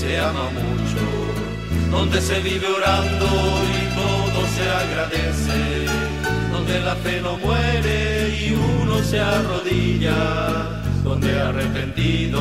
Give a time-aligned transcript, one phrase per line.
[0.00, 1.04] se ama mucho,
[1.90, 3.26] donde se vive orando
[3.76, 5.60] y todo se agradece,
[6.50, 12.40] donde la fe no muere y uno se arrodilla, donde arrepentido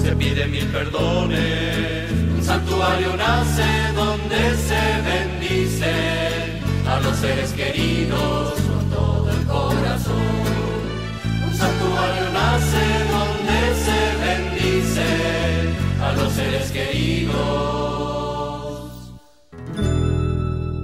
[0.00, 2.08] se pide mil perdones.
[2.36, 5.92] Un santuario nace donde se bendice
[6.88, 10.38] a los seres queridos con todo el corazón.
[11.48, 12.84] Un santuario nace
[13.16, 15.39] donde se bendice
[16.14, 17.30] los seres queridos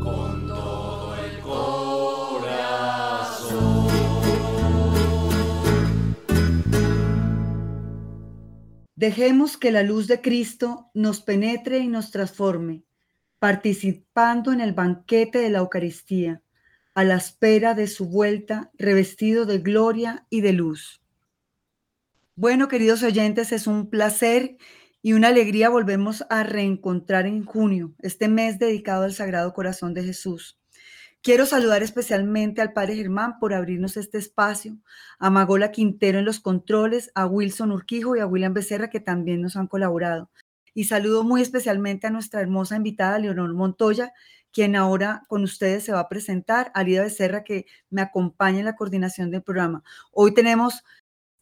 [0.03, 1.43] con todo el
[8.95, 12.83] Dejemos que la luz de Cristo nos penetre y nos transforme,
[13.39, 16.43] participando en el banquete de la Eucaristía,
[16.95, 21.03] a la espera de su vuelta, revestido de gloria y de luz.
[22.37, 24.57] Bueno, queridos oyentes, es un placer
[25.07, 30.03] y una alegría volvemos a reencontrar en junio, este mes dedicado al Sagrado Corazón de
[30.03, 30.59] Jesús.
[31.23, 34.79] Quiero saludar especialmente al Padre Germán por abrirnos este espacio,
[35.21, 39.43] a Magola Quintero en los controles, a Wilson Urquijo y a William Becerra que también
[39.43, 40.29] nos han colaborado.
[40.75, 44.13] Y saludo muy especialmente a nuestra hermosa invitada Leonor Montoya,
[44.53, 48.65] quien ahora con ustedes se va a presentar, a Lida Becerra que me acompaña en
[48.65, 49.85] la coordinación del programa.
[50.11, 50.83] Hoy tenemos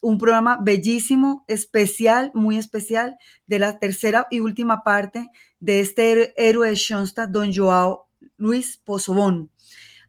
[0.04, 3.16] un programa bellísimo, especial, muy especial,
[3.46, 8.06] de la tercera y última parte de este héroe de Schoenstatt, don Joao
[8.36, 9.50] Luis Pozobón.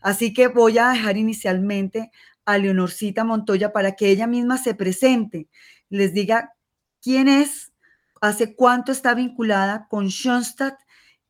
[0.02, 2.12] Así que voy a dejar inicialmente
[2.44, 5.48] a Leonorcita Montoya para que ella misma se presente,
[5.90, 6.54] les diga
[7.02, 7.72] quién es,
[8.20, 10.78] hace cuánto está vinculada con Schoenstatt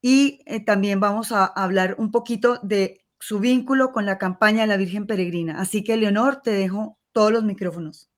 [0.01, 4.67] y eh, también vamos a hablar un poquito de su vínculo con la campaña de
[4.67, 5.61] la Virgen Peregrina.
[5.61, 8.09] Así que, Leonor, te dejo todos los micrófonos.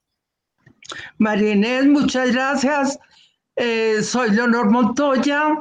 [1.18, 3.00] María Inés, muchas gracias.
[3.56, 5.56] Eh, soy Leonor Montoya.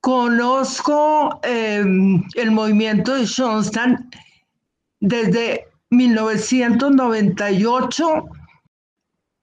[0.00, 1.82] Conozco eh,
[2.34, 3.98] el movimiento de Schoenstatt
[5.00, 8.24] desde 1998.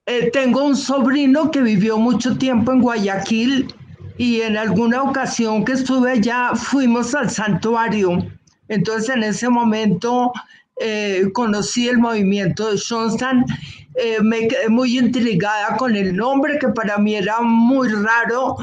[0.05, 3.73] Eh, tengo un sobrino que vivió mucho tiempo en Guayaquil
[4.17, 8.17] y en alguna ocasión que estuve allá fuimos al santuario.
[8.67, 10.31] Entonces en ese momento
[10.79, 13.37] eh, conocí el movimiento de Schoenstatt.
[14.03, 18.57] Eh, me quedé muy intrigada con el nombre que para mí era muy raro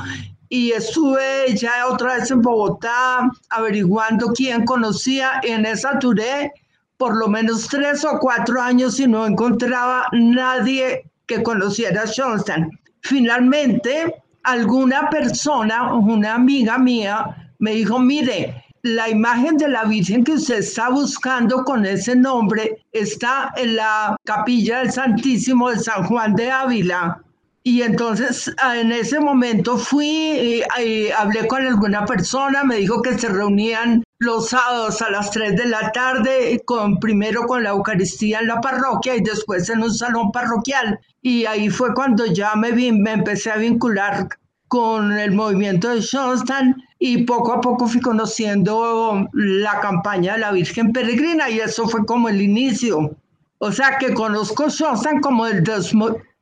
[0.48, 5.40] y estuve ya otra vez en Bogotá averiguando quién conocía.
[5.44, 6.52] En esa duré
[6.96, 12.68] por lo menos tres o cuatro años y no encontraba nadie que conociera a Schoenstatt.
[13.02, 14.12] Finalmente,
[14.42, 20.58] alguna persona, una amiga mía, me dijo, mire, la imagen de la Virgen que usted
[20.58, 26.50] está buscando con ese nombre está en la capilla del Santísimo de San Juan de
[26.50, 27.22] Ávila.
[27.64, 33.18] Y entonces en ese momento fui y, y, hablé con alguna persona, me dijo que
[33.18, 38.40] se reunían los sábados a las 3 de la tarde, con, primero con la Eucaristía
[38.40, 40.98] en la parroquia y después en un salón parroquial.
[41.20, 44.28] Y ahí fue cuando ya me, vi, me empecé a vincular
[44.68, 50.52] con el movimiento de Schoenstatt y poco a poco fui conociendo la campaña de la
[50.52, 53.16] Virgen Peregrina y eso fue como el inicio.
[53.58, 55.92] O sea que conozco Schoenstatt como el dos,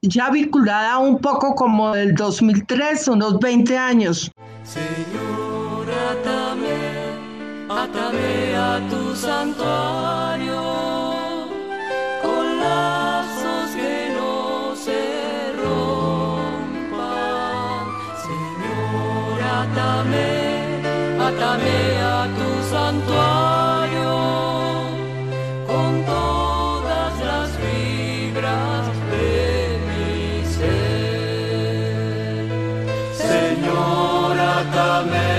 [0.03, 4.31] ya vinculada un poco como del 2003, unos 20 años.
[4.65, 6.77] Señor, atame,
[7.69, 10.36] atame a tu santuario
[19.77, 20.33] Señor, atame,
[21.21, 24.17] atame a tu santuario
[25.67, 31.77] con todas las fibras de mi ser.
[33.13, 35.36] Señor, atame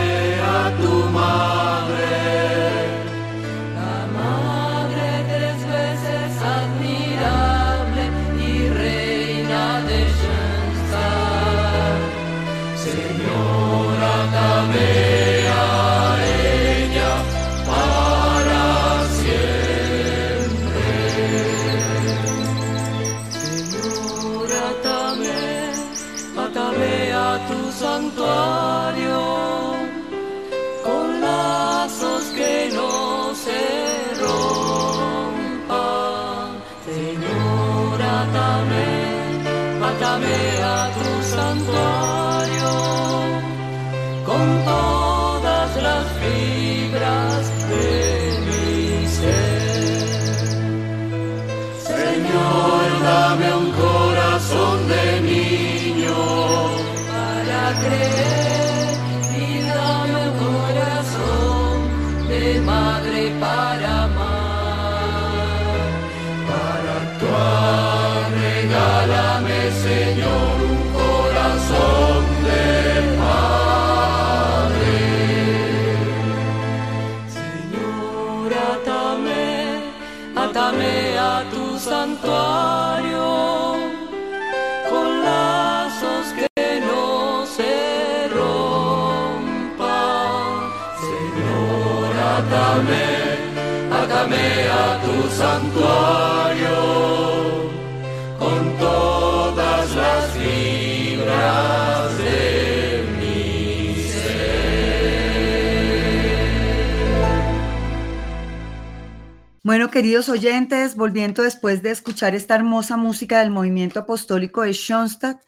[109.97, 115.41] queridos oyentes, volviendo después de escuchar esta hermosa música del movimiento apostólico de Schoenstatt,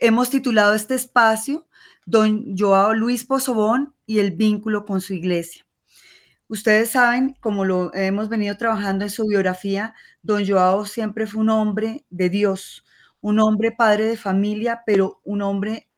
[0.00, 1.68] hemos titulado este espacio
[2.04, 5.64] Don Joao Luis Pozobón y el vínculo con su iglesia.
[6.48, 11.50] Ustedes saben, como lo hemos venido trabajando en su biografía, don Joao siempre fue un
[11.50, 12.84] hombre de Dios,
[13.20, 15.88] un hombre padre de familia, pero un hombre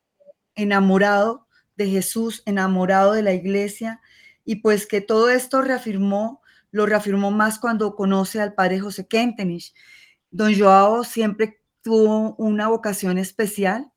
[0.54, 1.46] enamorado
[1.76, 4.02] de Jesús, enamorado de la iglesia,
[4.44, 6.39] y pues que todo esto reafirmó,
[6.72, 9.74] lo reafirmó más cuando conoce al padre José Kentenich.
[10.30, 13.90] Don Joao siempre tuvo una vocación especial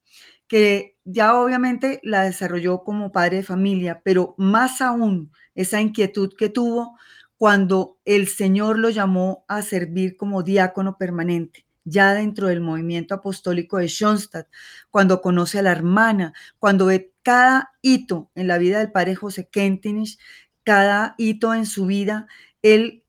[0.47, 6.49] que ya obviamente la desarrolló como padre de familia, pero más aún esa inquietud que
[6.49, 6.97] tuvo
[7.37, 13.77] cuando el Señor lo llamó a servir como diácono permanente, ya dentro del movimiento apostólico
[13.77, 14.47] de Schoenstatt,
[14.89, 19.49] cuando conoce a la hermana, cuando ve cada hito en la vida del padre José
[19.51, 20.17] Kentenich,
[20.63, 22.27] cada hito en su vida,
[22.63, 23.03] él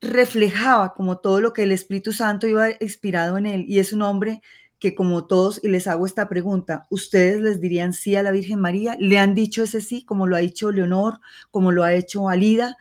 [0.00, 4.02] reflejaba como todo lo que el Espíritu Santo iba inspirado en él y es un
[4.02, 4.42] hombre
[4.78, 8.60] que como todos, y les hago esta pregunta, ¿ustedes les dirían sí a la Virgen
[8.60, 8.96] María?
[9.00, 11.20] ¿Le han dicho ese sí, como lo ha dicho Leonor,
[11.50, 12.76] como lo ha hecho Alida,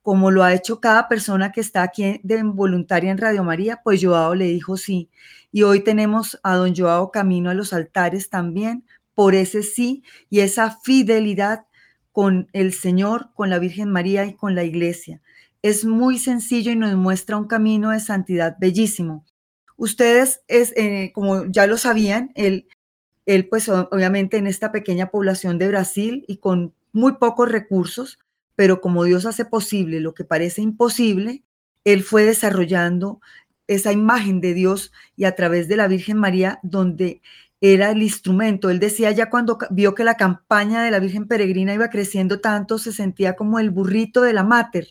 [0.00, 3.80] como lo ha hecho cada persona que está aquí de voluntaria en Radio María?
[3.84, 5.10] Pues Joao le dijo sí.
[5.50, 10.40] Y hoy tenemos a don Joao camino a los altares también por ese sí y
[10.40, 11.66] esa fidelidad
[12.12, 15.20] con el Señor, con la Virgen María y con la Iglesia.
[15.62, 19.24] Es muy sencillo y nos muestra un camino de santidad bellísimo.
[19.76, 22.66] Ustedes, es, eh, como ya lo sabían, él,
[23.26, 28.18] él, pues obviamente en esta pequeña población de Brasil y con muy pocos recursos,
[28.56, 31.42] pero como Dios hace posible lo que parece imposible,
[31.84, 33.20] él fue desarrollando
[33.66, 37.22] esa imagen de Dios y a través de la Virgen María, donde
[37.60, 38.70] era el instrumento.
[38.70, 42.78] Él decía ya cuando vio que la campaña de la Virgen Peregrina iba creciendo tanto,
[42.78, 44.88] se sentía como el burrito de la mater.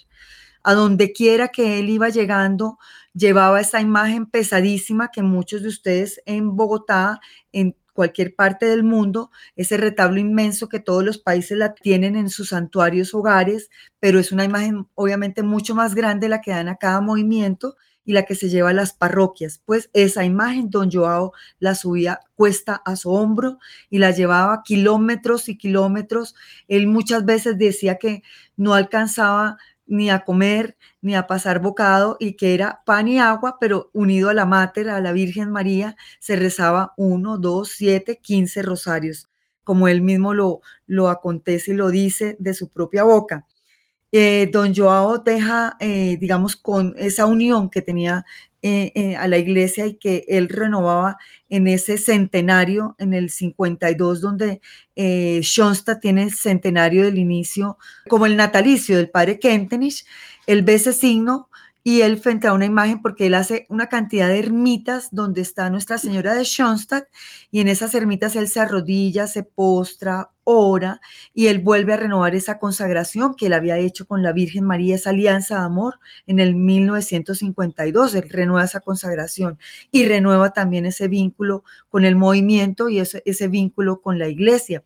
[0.63, 2.77] A donde quiera que él iba llegando,
[3.13, 7.19] llevaba esa imagen pesadísima que muchos de ustedes en Bogotá,
[7.51, 12.29] en cualquier parte del mundo, ese retablo inmenso que todos los países la tienen en
[12.29, 16.77] sus santuarios hogares, pero es una imagen obviamente mucho más grande la que dan a
[16.77, 19.61] cada movimiento y la que se lleva a las parroquias.
[19.65, 25.49] Pues esa imagen don Joao la subía cuesta a su hombro y la llevaba kilómetros
[25.49, 26.35] y kilómetros.
[26.67, 28.23] Él muchas veces decía que
[28.57, 29.57] no alcanzaba
[29.91, 34.29] ni a comer, ni a pasar bocado, y que era pan y agua, pero unido
[34.29, 39.29] a la Mater, a la Virgen María, se rezaba uno, dos, siete, quince rosarios,
[39.65, 43.45] como él mismo lo, lo acontece y lo dice de su propia boca.
[44.13, 48.25] Eh, don Joao deja, eh, digamos, con esa unión que tenía
[48.63, 51.17] eh, eh, a la iglesia y que él renovaba
[51.49, 54.61] en ese centenario, en el 52, donde
[54.95, 55.41] eh,
[55.99, 57.77] tiene el centenario del inicio,
[58.07, 60.05] como el natalicio del padre Kentenich,
[60.45, 61.49] él ve signo
[61.83, 65.69] y él frente a una imagen, porque él hace una cantidad de ermitas donde está
[65.69, 67.07] Nuestra Señora de Schoenstatt,
[67.49, 71.01] y en esas ermitas él se arrodilla, se postra, ora,
[71.33, 74.95] y él vuelve a renovar esa consagración que él había hecho con la Virgen María,
[74.95, 79.57] esa alianza de amor en el 1952, él renueva esa consagración
[79.91, 84.83] y renueva también ese vínculo con el movimiento y ese, ese vínculo con la iglesia.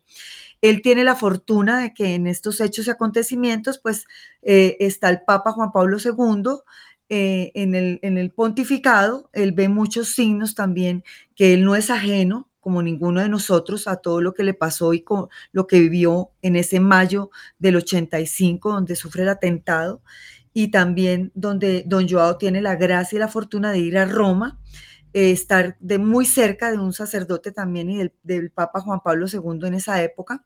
[0.62, 4.06] Él tiene la fortuna de que en estos hechos y acontecimientos, pues
[4.42, 6.60] eh, está el Papa Juan Pablo II
[7.08, 12.48] en, el, en el pontificado, él ve muchos signos también que él no es ajeno,
[12.60, 16.30] como ninguno de nosotros, a todo lo que le pasó y con lo que vivió
[16.42, 20.02] en ese mayo del 85, donde sufre el atentado,
[20.52, 24.58] y también donde don Joao tiene la gracia y la fortuna de ir a Roma,
[25.12, 29.26] eh, estar de muy cerca de un sacerdote también y del, del Papa Juan Pablo
[29.32, 30.44] II en esa época.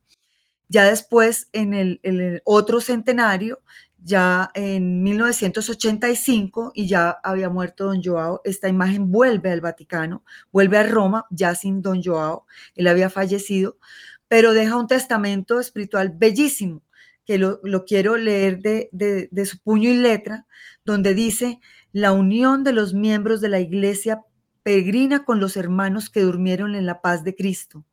[0.69, 3.61] Ya después, en el, en el otro centenario,
[4.03, 10.79] ya en 1985 y ya había muerto don Joao, esta imagen vuelve al Vaticano, vuelve
[10.79, 13.79] a Roma, ya sin don Joao, él había fallecido,
[14.29, 16.83] pero deja un testamento espiritual bellísimo,
[17.25, 20.47] que lo, lo quiero leer de, de, de su puño y letra,
[20.85, 21.61] donde dice,
[21.93, 24.23] la unión de los miembros de la iglesia
[24.63, 27.85] peregrina con los hermanos que durmieron en la paz de Cristo.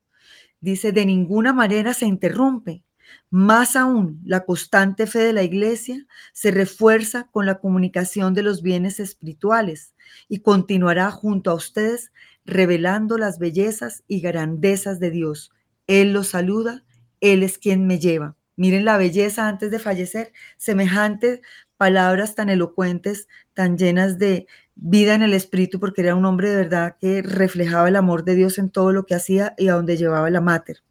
[0.60, 2.84] Dice, de ninguna manera se interrumpe,
[3.30, 8.62] más aún, la constante fe de la Iglesia se refuerza con la comunicación de los
[8.62, 9.94] bienes espirituales
[10.30, 12.12] y continuará junto a ustedes
[12.46, 15.52] revelando las bellezas y grandezas de Dios.
[15.88, 16.84] Él los saluda,
[17.20, 18.36] Él es quien me lleva.
[18.56, 21.42] Miren la belleza antes de fallecer, semejantes
[21.78, 26.56] palabras tan elocuentes, tan llenas de vida en el espíritu, porque era un hombre de
[26.56, 29.98] verdad que reflejaba el amor de Dios en todo lo que hacía y a donde
[29.98, 30.84] llevaba la mater.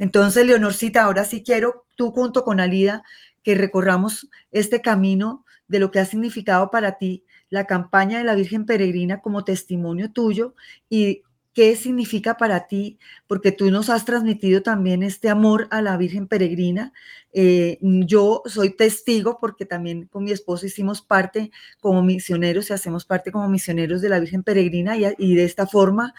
[0.00, 3.04] Entonces, Leonorcita, ahora sí quiero tú junto con Alida
[3.42, 8.34] que recorramos este camino de lo que ha significado para ti la campaña de la
[8.34, 10.54] Virgen Peregrina como testimonio tuyo
[10.88, 15.98] y qué significa para ti, porque tú nos has transmitido también este amor a la
[15.98, 16.94] Virgen Peregrina.
[17.34, 23.04] Eh, yo soy testigo porque también con mi esposo hicimos parte como misioneros y hacemos
[23.04, 26.14] parte como misioneros de la Virgen Peregrina y, y de esta forma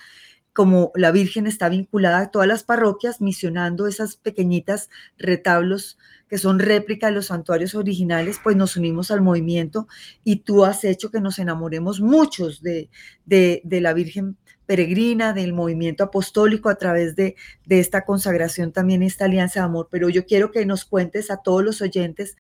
[0.54, 6.60] como la Virgen está vinculada a todas las parroquias, misionando esas pequeñitas retablos que son
[6.60, 9.88] réplica de los santuarios originales, pues nos unimos al movimiento
[10.24, 12.90] y tú has hecho que nos enamoremos muchos de,
[13.26, 19.26] de, la Virgen peregrina, del movimiento apostólico a través de, de esta consagración también, esta
[19.26, 19.90] alianza de amor.
[19.92, 22.38] Pero yo quiero que nos cuentes a todos los oyentes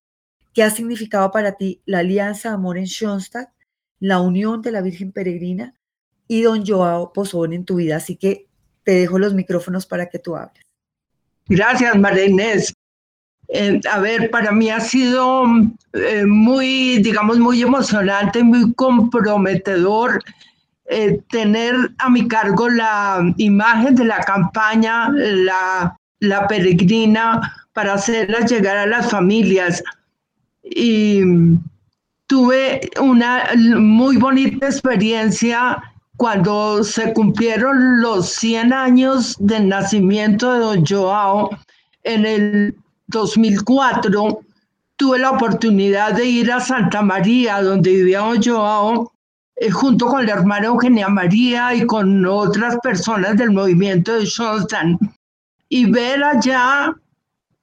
[0.53, 3.49] qué ha significado para ti la alianza de amor en Schoenstatt,
[3.99, 5.75] la unión de la Virgen peregrina
[6.31, 7.97] y don Joao Pozón en tu vida.
[7.97, 8.47] Así que
[8.85, 10.63] te dejo los micrófonos para que tú hables.
[11.45, 12.73] Gracias, María Inés.
[13.49, 15.43] Eh, a ver, para mí ha sido
[15.91, 20.23] eh, muy, digamos, muy emocionante, muy comprometedor
[20.85, 28.45] eh, tener a mi cargo la imagen de la campaña, la, la peregrina, para hacerla
[28.45, 29.83] llegar a las familias.
[30.63, 31.23] Y
[32.25, 35.90] tuve una muy bonita experiencia
[36.21, 41.49] cuando se cumplieron los 100 años del nacimiento de don Joao
[42.03, 42.75] en el
[43.07, 44.39] 2004,
[44.97, 49.11] tuve la oportunidad de ir a Santa María, donde vivía don Joao,
[49.55, 55.01] eh, junto con la hermana Eugenia María y con otras personas del movimiento de Schoenstatt,
[55.69, 56.93] y ver allá,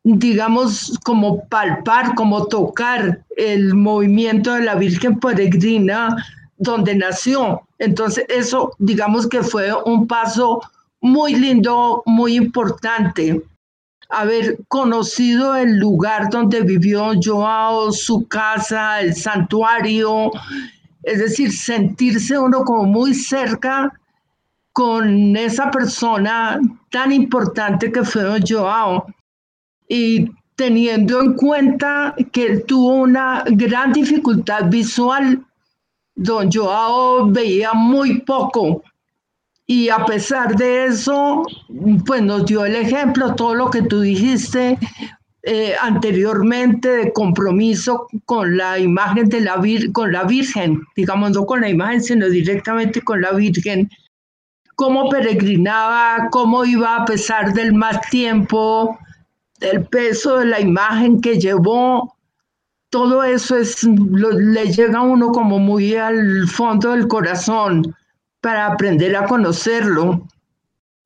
[0.03, 6.17] digamos, como palpar, como tocar el movimiento de la Virgen Peregrina
[6.59, 7.63] donde nació.
[7.79, 10.61] Entonces, eso, digamos que fue un paso
[11.01, 13.43] muy lindo, muy importante.
[14.11, 20.31] Haber conocido el lugar donde vivió Joao, su casa, el santuario,
[21.03, 23.93] es decir, sentirse uno como muy cerca
[24.73, 26.61] con esa persona
[26.91, 29.07] tan importante que fue Joao.
[29.89, 35.45] Y teniendo en cuenta que él tuvo una gran dificultad visual
[36.19, 38.83] don Joao veía muy poco.
[39.67, 41.45] Y a pesar de eso,
[42.07, 44.79] pues nos dio el ejemplo, todo lo que tú dijiste
[45.43, 51.47] eh, anteriormente de compromiso con la imagen de la, vir con la Virgen, digamos no
[51.47, 53.91] con la imagen, sino directamente con la Virgen,
[54.75, 58.99] cómo peregrinaba, cómo iba a pesar del mal tiempo,
[59.61, 62.15] del peso de la imagen que llevó,
[62.91, 67.95] todo eso es, lo, le llega a uno como muy al fondo del corazón
[68.41, 70.27] para aprender a conocerlo.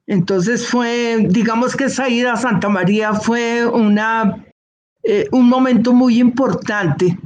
[0.07, 4.45] Entonces fue, digamos que esa ida a Santa María fue una,
[5.03, 7.19] eh, un momento muy importante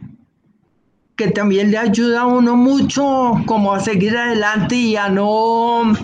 [1.16, 5.94] que también le ayuda a uno mucho como a seguir adelante y a no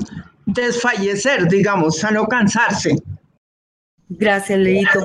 [0.47, 2.97] desfallecer, digamos, a no cansarse.
[4.23, 5.05] Gracias, Leito.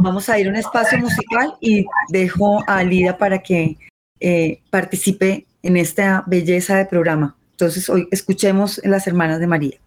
[0.00, 3.76] Vamos a ir a un espacio musical y dejo a Lida para que
[4.20, 7.36] eh, participe en esta belleza de programa.
[7.52, 9.78] Entonces, hoy escuchemos las hermanas de María.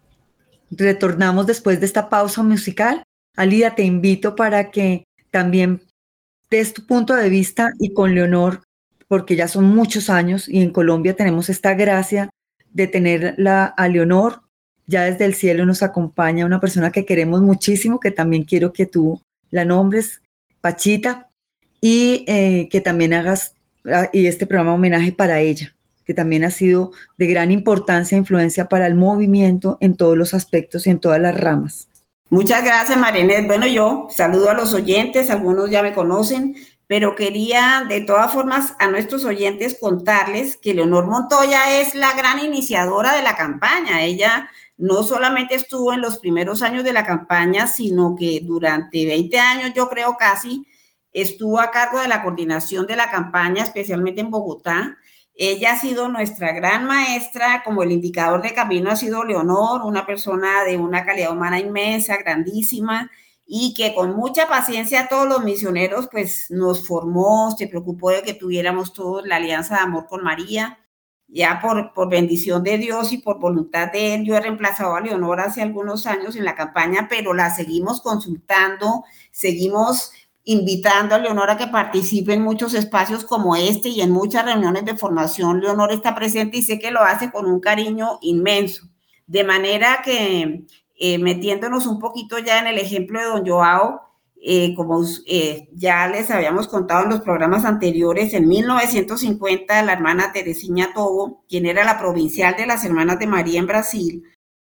[0.70, 3.02] Retornamos después de esta pausa musical.
[3.36, 5.80] Alida, te invito para que también
[6.50, 8.62] des tu punto de vista y con Leonor,
[9.08, 12.30] porque ya son muchos años y en Colombia tenemos esta gracia
[12.72, 14.45] de tener la, a Leonor
[14.86, 18.86] ya desde el cielo nos acompaña una persona que queremos muchísimo, que también quiero que
[18.86, 20.22] tú la nombres,
[20.60, 21.28] Pachita,
[21.80, 25.74] y eh, que también hagas ah, y este programa homenaje para ella,
[26.04, 30.34] que también ha sido de gran importancia e influencia para el movimiento en todos los
[30.34, 31.88] aspectos y en todas las ramas.
[32.28, 33.46] Muchas gracias, Marinet.
[33.46, 36.56] Bueno, yo saludo a los oyentes, algunos ya me conocen,
[36.88, 42.40] pero quería de todas formas a nuestros oyentes contarles que Leonor Montoya es la gran
[42.40, 44.02] iniciadora de la campaña.
[44.02, 49.38] Ella no solamente estuvo en los primeros años de la campaña, sino que durante 20
[49.38, 50.66] años, yo creo casi,
[51.12, 54.98] estuvo a cargo de la coordinación de la campaña, especialmente en Bogotá.
[55.34, 60.06] Ella ha sido nuestra gran maestra, como el indicador de camino ha sido Leonor, una
[60.06, 63.10] persona de una calidad humana inmensa, grandísima,
[63.46, 68.22] y que con mucha paciencia a todos los misioneros, pues nos formó, se preocupó de
[68.22, 70.78] que tuviéramos todos la alianza de amor con María
[71.28, 75.00] ya por, por bendición de Dios y por voluntad de Él, yo he reemplazado a
[75.00, 80.12] Leonor hace algunos años en la campaña, pero la seguimos consultando, seguimos
[80.44, 84.84] invitando a Leonor a que participe en muchos espacios como este y en muchas reuniones
[84.84, 85.60] de formación.
[85.60, 88.86] Leonor está presente y sé que lo hace con un cariño inmenso.
[89.26, 90.64] De manera que,
[90.98, 94.05] eh, metiéndonos un poquito ya en el ejemplo de don Joao,
[94.42, 100.32] eh, como eh, ya les habíamos contado en los programas anteriores, en 1950 la hermana
[100.32, 104.22] Teresina Tobo, quien era la provincial de las Hermanas de María en Brasil,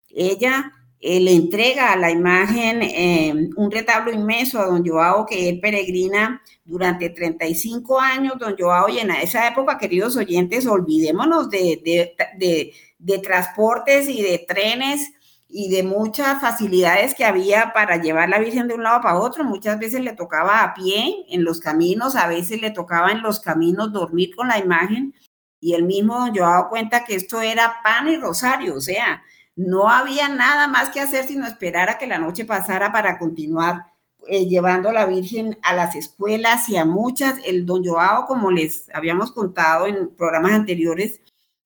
[0.09, 5.59] ella eh, le entrega a la imagen un retablo inmenso a don Joao que él
[5.59, 12.15] peregrina durante 35 años, don Joao, y en esa época, queridos oyentes, olvidémonos de, de,
[12.37, 15.11] de, de transportes y de trenes
[15.47, 19.43] y de muchas facilidades que había para llevar la Virgen de un lado para otro.
[19.43, 23.39] Muchas veces le tocaba a pie en los caminos, a veces le tocaba en los
[23.39, 25.13] caminos dormir con la imagen.
[25.59, 29.23] Y el mismo yo dado cuenta que esto era pan y rosario, o sea,
[29.55, 33.85] no había nada más que hacer sino esperar a que la noche pasara para continuar
[34.27, 37.39] eh, llevando la Virgen a las escuelas y a muchas.
[37.45, 41.21] El don Joao, como les habíamos contado en programas anteriores,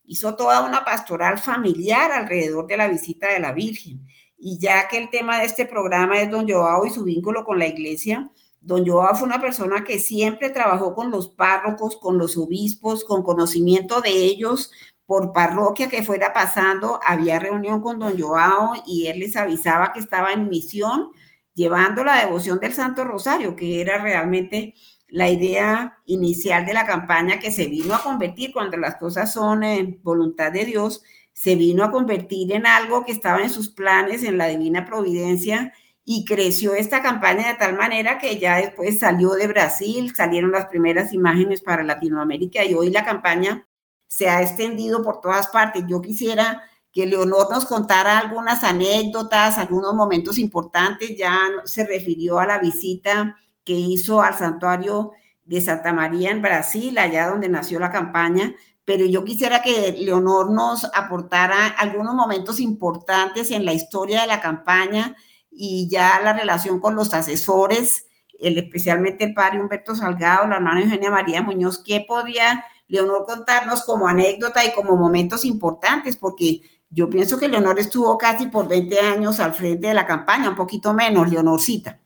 [0.10, 4.08] hizo toda una pastoral familiar alrededor de la visita de la Virgen.
[4.40, 7.60] Y ya que el tema de este programa es don Joao y su vínculo con
[7.60, 12.38] la iglesia, don Joao fue una persona que siempre trabajó con los párrocos, con los
[12.38, 14.72] obispos, con conocimiento de ellos
[15.06, 20.00] por parroquia que fuera pasando, había reunión con don Joao y él les avisaba que
[20.00, 21.12] estaba en misión
[21.54, 24.74] llevando la devoción del Santo Rosario, que era realmente
[25.12, 29.64] la idea inicial de la campaña que se vino a convertir cuando las cosas son
[29.64, 34.24] en voluntad de Dios, se vino a convertir en algo que estaba en sus planes,
[34.24, 39.32] en la divina providencia, y creció esta campaña de tal manera que ya después salió
[39.32, 43.68] de Brasil, salieron las primeras imágenes para Latinoamérica y hoy la campaña
[44.08, 45.84] se ha extendido por todas partes.
[45.88, 52.48] Yo quisiera que Leonor nos contara algunas anécdotas, algunos momentos importantes, ya se refirió a
[52.48, 53.38] la visita
[53.70, 55.12] que hizo al santuario
[55.46, 60.50] de Santa María en Brasil, allá donde nació la campaña, pero yo quisiera que Leonor
[60.50, 65.16] nos aportara algunos momentos importantes en la historia de la campaña
[65.52, 68.08] y ya la relación con los asesores,
[68.40, 73.84] el, especialmente el padre Humberto Salgado, la hermana Eugenia María Muñoz, ¿qué podía Leonor contarnos
[73.84, 76.18] como anécdota y como momentos importantes?
[76.18, 80.50] Porque yo pienso que Leonor estuvo casi por 20 años al frente de la campaña,
[80.50, 82.00] un poquito menos, Leonorcita.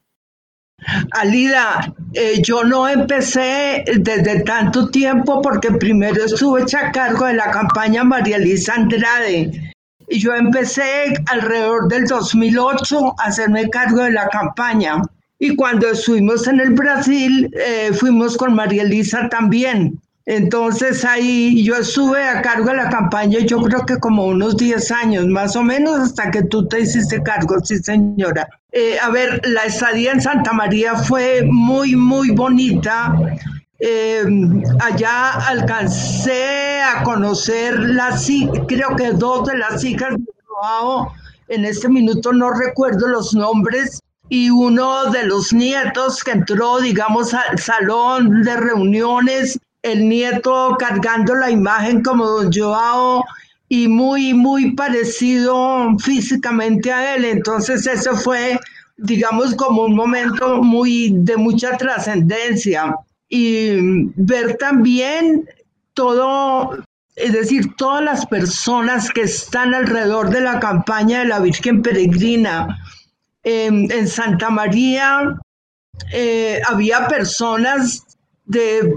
[1.11, 7.51] Alida, eh, yo no empecé desde tanto tiempo porque primero estuve a cargo de la
[7.51, 9.73] campaña María Elisa Andrade.
[10.09, 15.01] Y yo empecé alrededor del 2008 a hacerme cargo de la campaña.
[15.39, 19.99] Y cuando estuvimos en el Brasil, eh, fuimos con María Elisa también.
[20.25, 24.91] Entonces ahí yo estuve a cargo de la campaña, yo creo que como unos 10
[24.91, 28.47] años, más o menos, hasta que tú te hiciste cargo, sí señora.
[28.71, 33.13] Eh, a ver, la estadía en Santa María fue muy, muy bonita.
[33.79, 34.23] Eh,
[34.79, 38.25] allá alcancé a conocer las,
[38.67, 41.11] creo que dos de las hijas de Joao,
[41.49, 47.33] en este minuto no recuerdo los nombres, y uno de los nietos que entró, digamos,
[47.33, 53.23] al salón de reuniones el nieto cargando la imagen como don Joao
[53.67, 57.25] y muy, muy parecido físicamente a él.
[57.25, 58.59] Entonces eso fue,
[58.97, 62.95] digamos, como un momento muy de mucha trascendencia.
[63.29, 65.45] Y ver también
[65.93, 66.77] todo,
[67.15, 72.79] es decir, todas las personas que están alrededor de la campaña de la Virgen Peregrina.
[73.43, 75.35] En, Santa María
[76.13, 78.12] eh, había personas
[78.53, 78.93] de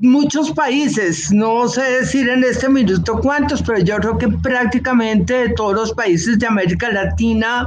[0.00, 5.48] muchos países, no sé decir en este minuto cuántos, pero yo creo que prácticamente de
[5.54, 7.66] todos los países de América Latina,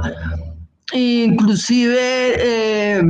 [0.92, 3.02] inclusive eh,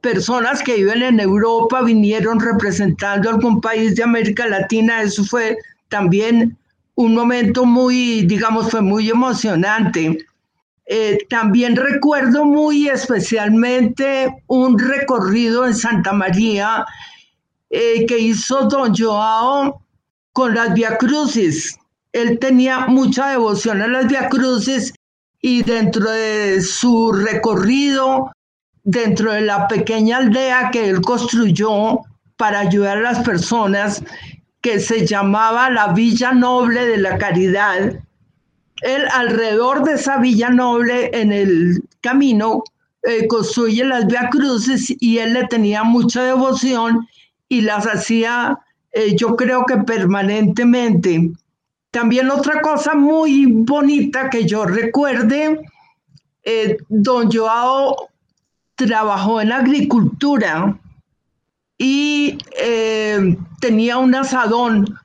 [0.00, 5.56] personas que viven en Europa vinieron representando algún país de América Latina, eso fue
[5.88, 6.56] también
[6.94, 10.18] un momento muy, digamos, fue muy emocionante.
[10.86, 16.86] Eh, también recuerdo muy especialmente un recorrido en Santa María
[17.70, 19.82] eh, que hizo don Joao
[20.32, 21.78] con las Via Crucis.
[22.12, 24.94] Él tenía mucha devoción a las Via Crucis
[25.40, 28.30] y dentro de su recorrido,
[28.84, 32.00] dentro de la pequeña aldea que él construyó
[32.36, 34.02] para ayudar a las personas,
[34.60, 37.98] que se llamaba la Villa Noble de la Caridad,
[38.82, 42.62] él alrededor de esa Villa Noble en el camino
[43.02, 47.06] eh, construye las Via Crucis y él le tenía mucha devoción
[47.48, 48.58] y las hacía,
[48.92, 51.30] eh, yo creo que permanentemente.
[51.90, 55.60] También otra cosa muy bonita que yo recuerde,
[56.42, 58.08] eh, don Joao
[58.74, 60.78] trabajó en agricultura
[61.78, 64.98] y eh, tenía un asadón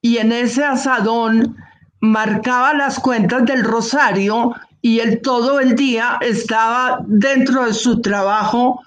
[0.00, 1.56] y en ese asadón
[2.00, 8.80] marcaba las cuentas del rosario y él todo el día estaba dentro de su trabajo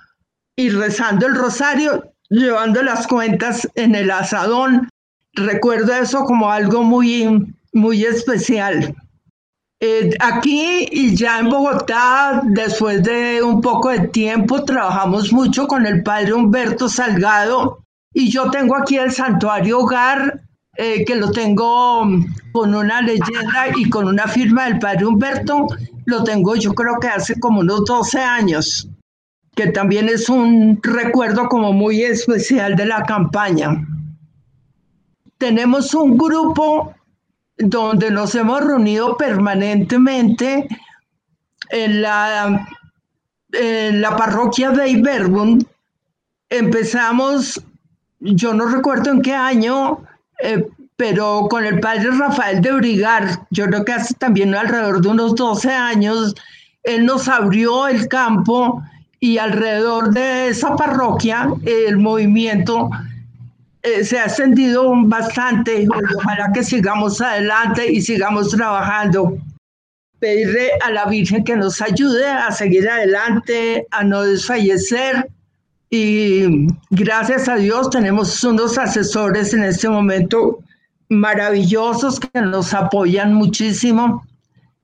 [0.55, 4.89] y rezando el rosario llevando las cuentas en el asadón.
[5.33, 8.95] Recuerdo eso como algo muy, muy especial.
[9.79, 15.85] Eh, aquí y ya en Bogotá, después de un poco de tiempo, trabajamos mucho con
[15.85, 20.41] el padre Humberto Salgado y yo tengo aquí el santuario hogar,
[20.77, 22.07] eh, que lo tengo
[22.51, 25.67] con una leyenda y con una firma del padre Humberto,
[26.05, 28.89] lo tengo yo creo que hace como unos 12 años
[29.55, 33.85] que también es un recuerdo como muy especial de la campaña.
[35.37, 36.93] Tenemos un grupo
[37.57, 40.67] donde nos hemos reunido permanentemente
[41.69, 42.67] en la,
[43.51, 45.65] en la parroquia de Iberbun.
[46.49, 47.61] Empezamos,
[48.19, 50.03] yo no recuerdo en qué año,
[50.41, 55.09] eh, pero con el padre Rafael de Brigar, yo creo que hace también alrededor de
[55.09, 56.33] unos 12 años,
[56.83, 58.81] él nos abrió el campo
[59.23, 62.89] y alrededor de esa parroquia el movimiento
[63.81, 65.87] eh, se ha extendido bastante.
[66.17, 69.37] Ojalá que sigamos adelante y sigamos trabajando.
[70.19, 75.29] Pedirle a la Virgen que nos ayude a seguir adelante, a no desfallecer.
[75.89, 80.59] Y gracias a Dios tenemos unos asesores en este momento
[81.07, 84.27] maravillosos que nos apoyan muchísimo.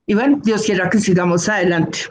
[0.06, 2.08] Y bueno, Dios quiera que sigamos adelante.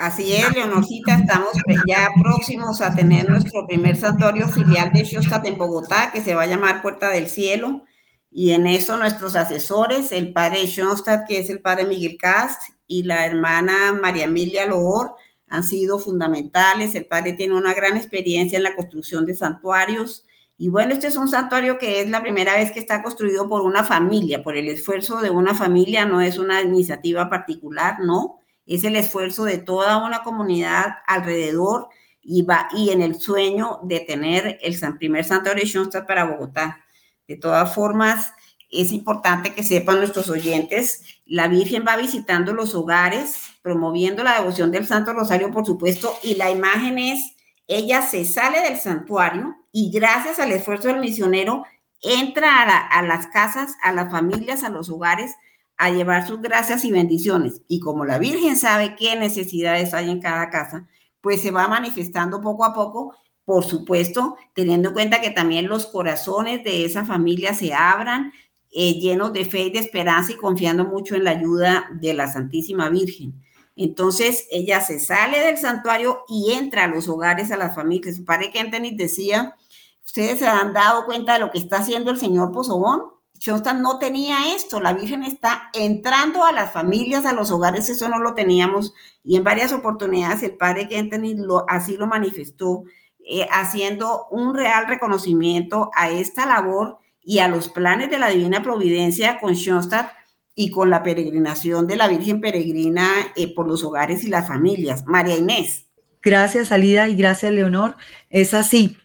[0.00, 1.50] Así es, Leonorcita, estamos
[1.86, 6.44] ya próximos a tener nuestro primer santuario filial de Shostat en Bogotá, que se va
[6.44, 7.84] a llamar Puerta del Cielo.
[8.30, 13.02] Y en eso nuestros asesores, el padre Shostat, que es el padre Miguel Cast, y
[13.02, 15.16] la hermana María Emilia Loor,
[15.48, 16.94] han sido fundamentales.
[16.94, 20.24] El padre tiene una gran experiencia en la construcción de santuarios.
[20.56, 23.60] Y bueno, este es un santuario que es la primera vez que está construido por
[23.60, 28.84] una familia, por el esfuerzo de una familia, no es una iniciativa particular, no es
[28.84, 31.88] el esfuerzo de toda una comunidad alrededor
[32.22, 36.84] y, va, y en el sueño de tener el primer santuario de Schoenstatt para Bogotá.
[37.26, 38.32] De todas formas,
[38.70, 44.70] es importante que sepan nuestros oyentes, la Virgen va visitando los hogares, promoviendo la devoción
[44.70, 49.90] del Santo Rosario, por supuesto, y la imagen es, ella se sale del santuario y
[49.90, 51.64] gracias al esfuerzo del misionero,
[52.02, 55.34] entra a las casas, a las familias, a los hogares,
[55.80, 57.62] a llevar sus gracias y bendiciones.
[57.66, 60.86] Y como la Virgen sabe qué necesidades hay en cada casa,
[61.22, 63.14] pues se va manifestando poco a poco,
[63.46, 68.30] por supuesto, teniendo en cuenta que también los corazones de esa familia se abran,
[68.70, 72.30] eh, llenos de fe y de esperanza y confiando mucho en la ayuda de la
[72.30, 73.42] Santísima Virgen.
[73.74, 78.20] Entonces ella se sale del santuario y entra a los hogares, a las familias.
[78.20, 79.56] Padre Kentenich decía,
[80.04, 83.98] ustedes se han dado cuenta de lo que está haciendo el señor Pozobón Shostak no
[83.98, 88.34] tenía esto, la Virgen está entrando a las familias, a los hogares, eso no lo
[88.34, 88.92] teníamos,
[89.24, 92.84] y en varias oportunidades el padre Kentenich lo, así lo manifestó,
[93.24, 98.62] eh, haciendo un real reconocimiento a esta labor y a los planes de la Divina
[98.62, 100.14] Providencia con Shostak
[100.54, 105.06] y con la peregrinación de la Virgen Peregrina eh, por los hogares y las familias.
[105.06, 105.86] María Inés.
[106.20, 107.96] Gracias, Alida, y gracias, Leonor.
[108.28, 108.98] Es así.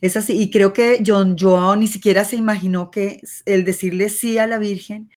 [0.00, 4.38] Es así, y creo que John Joao ni siquiera se imaginó que el decirle sí
[4.38, 5.10] a la Virgen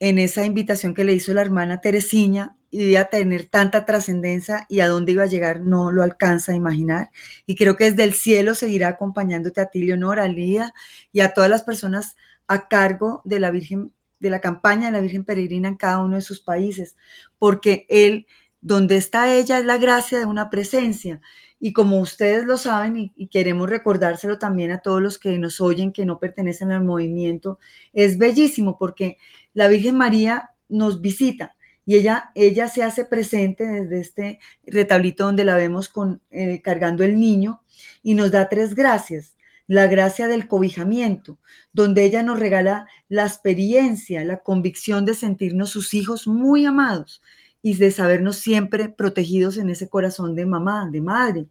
[0.00, 4.80] en esa invitación que le hizo la hermana Teresina iba a tener tanta trascendencia y
[4.80, 7.10] a dónde iba a llegar no lo alcanza a imaginar.
[7.46, 10.74] Y creo que desde el cielo seguirá acompañándote a ti, Leonora, a Lida
[11.12, 12.16] y a todas las personas
[12.48, 16.16] a cargo de la Virgen, de la campaña de la Virgen Peregrina en cada uno
[16.16, 16.96] de sus países,
[17.38, 18.26] porque él,
[18.60, 21.20] donde está ella, es la gracia de una presencia.
[21.66, 25.94] Y como ustedes lo saben, y, queremos recordárselo también a todos los que nos oyen,
[25.94, 27.58] que no pertenecen al movimiento,
[27.94, 29.16] es bellísimo porque
[29.54, 35.46] la Virgen María nos visita y ella, ella se hace presente desde este retablito donde
[35.46, 37.62] la vemos con, eh, cargando el niño
[38.02, 39.34] y nos da tres gracias.
[39.66, 41.38] La gracia del cobijamiento,
[41.72, 47.22] donde ella nos regala la experiencia, la convicción de sentirnos sus hijos muy amados
[47.66, 51.46] y de sabernos siempre protegidos en ese corazón de mamá, de madre.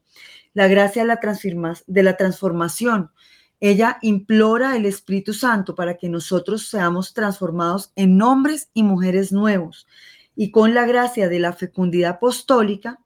[0.53, 3.09] La gracia de la, transformación.
[3.59, 9.87] Ella implora el Espíritu Santo para que nosotros seamos transformados en hombres y mujeres nuevos.
[10.35, 12.99] Y con la gracia de la fecundidad apostólica,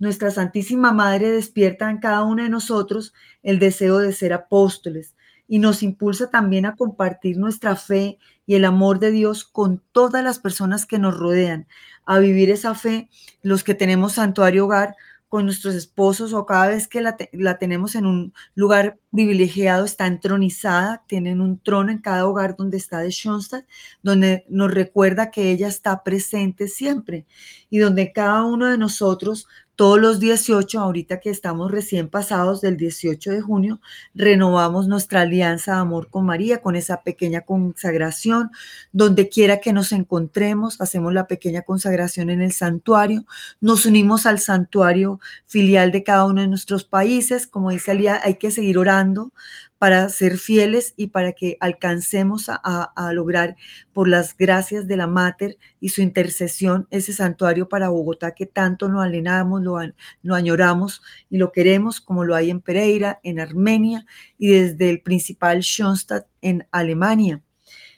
[0.00, 5.14] nuestra Santísima Madre despierta en cada uno de nosotros el deseo de ser apóstoles
[5.46, 10.24] y nos impulsa también a compartir nuestra fe y el amor de Dios con todas
[10.24, 11.68] las personas que nos rodean,
[12.08, 13.10] a vivir esa fe,
[13.42, 14.96] los que tenemos santuario hogar,
[15.28, 20.06] con nuestros esposos o cada vez que la, la, tenemos en un lugar privilegiado, está
[20.06, 23.66] entronizada, tienen un trono en cada hogar donde está de Schoenstatt,
[24.02, 27.26] donde nos recuerda que ella está presente siempre.
[27.68, 29.46] Y donde cada uno de nosotros
[29.78, 33.80] todos los 18, ahorita que estamos recién pasados del 18 de junio,
[34.12, 38.50] renovamos nuestra alianza de amor con María, con esa pequeña consagración.
[38.90, 43.24] Donde quiera que nos encontremos, hacemos la pequeña consagración en el santuario,
[43.60, 47.46] nos unimos al santuario filial de cada uno de nuestros países.
[47.46, 49.30] Como dice Alía, hay que seguir orando
[49.78, 53.56] para ser fieles y para que alcancemos a, a, lograr
[53.92, 58.88] por las gracias de la Mater y su intercesión ese santuario para Bogotá que tanto
[58.88, 59.78] lo alenamos, lo,
[60.22, 64.04] lo añoramos y lo queremos como lo hay en Pereira, en Armenia
[64.36, 67.42] y desde el principal Schoenstatt en Alemania,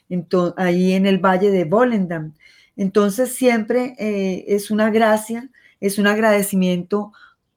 [0.09, 2.33] entonces, ahí en el valle de Volendam.
[2.75, 7.13] Entonces siempre eh, es una gracia, es un agradecimiento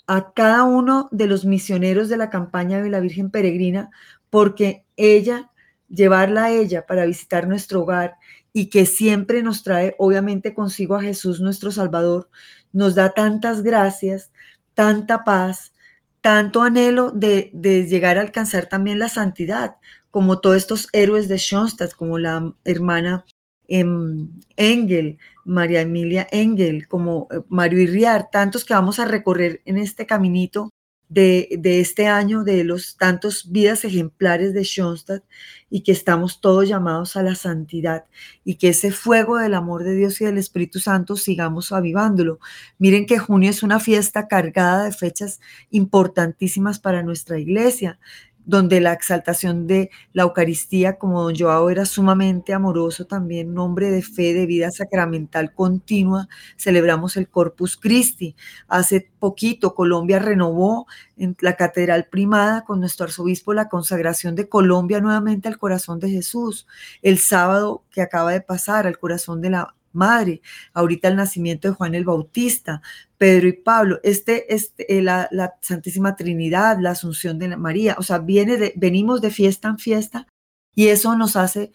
[0.06, 3.90] a cada uno de los misioneros de la campaña de la Virgen Peregrina,
[4.34, 5.52] porque ella,
[5.88, 8.16] llevarla a ella para visitar nuestro hogar
[8.52, 12.28] y que siempre nos trae, obviamente, consigo a Jesús nuestro Salvador,
[12.72, 14.32] nos da tantas gracias,
[14.74, 15.72] tanta paz,
[16.20, 17.52] tanto anhelo de,
[17.88, 19.76] llegar a alcanzar también la santidad,
[20.10, 23.24] como todos estos héroes de Schoenstatt, como la hermana
[23.68, 30.06] Engel, María Emilia Engel, como eh, Mario Irriar, tantos que vamos a recorrer en este
[30.06, 30.72] caminito
[31.14, 35.22] de, este año, de los tantos vidas ejemplares de Schoenstatt
[35.70, 38.04] y que estamos todos llamados a la santidad
[38.44, 42.40] y que ese fuego del amor de Dios y del Espíritu Santo sigamos avivándolo.
[42.78, 47.98] Miren que junio es una fiesta cargada de fechas importantísimas para nuestra iglesia
[48.44, 54.02] donde la exaltación de la Eucaristía, como don Joao era sumamente amoroso, también nombre de
[54.02, 58.36] fe, de vida sacramental continua, celebramos el Corpus Christi.
[58.68, 65.00] Hace poquito Colombia renovó en la Catedral Primada con nuestro arzobispo la consagración de Colombia
[65.00, 66.66] nuevamente al corazón de Jesús.
[67.02, 71.74] El sábado que acaba de pasar al corazón de la madre, ahorita el nacimiento de
[71.74, 72.82] Juan el Bautista,
[73.18, 75.28] Pedro y Pablo, este, este eh, la,
[75.60, 80.26] Santísima Trinidad, la Asunción de María, o sea, viene de, venimos de fiesta en fiesta
[80.74, 81.72] y eso nos hace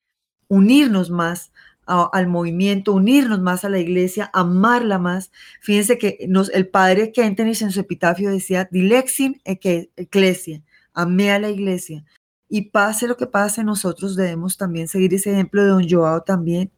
[0.47, 1.51] unirnos más
[1.89, 5.31] al movimiento, unirnos más a la iglesia, amarla más.
[5.59, 10.61] Fíjense que nos, el padre Kentenich en su epitafio decía, dilexin ecclesia,
[10.93, 12.05] amé a la iglesia.
[12.47, 16.71] Y pase lo que pase, nosotros debemos también seguir ese ejemplo de don Joao también,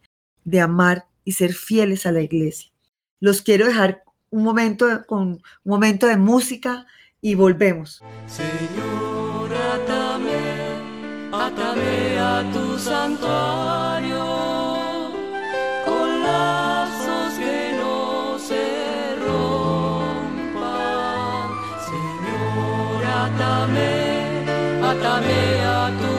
[0.45, 2.71] de amar y ser fieles a la iglesia.
[3.19, 6.85] Los quiero dejar un momento con un momento de música
[7.21, 8.01] y volvemos.
[8.27, 10.39] Señor, atame,
[11.31, 14.25] atame a tu santuario
[15.85, 20.41] con lazos que no se rompan.
[21.85, 24.45] Señor, atame,
[24.81, 26.10] atame a tu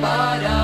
[0.00, 0.59] para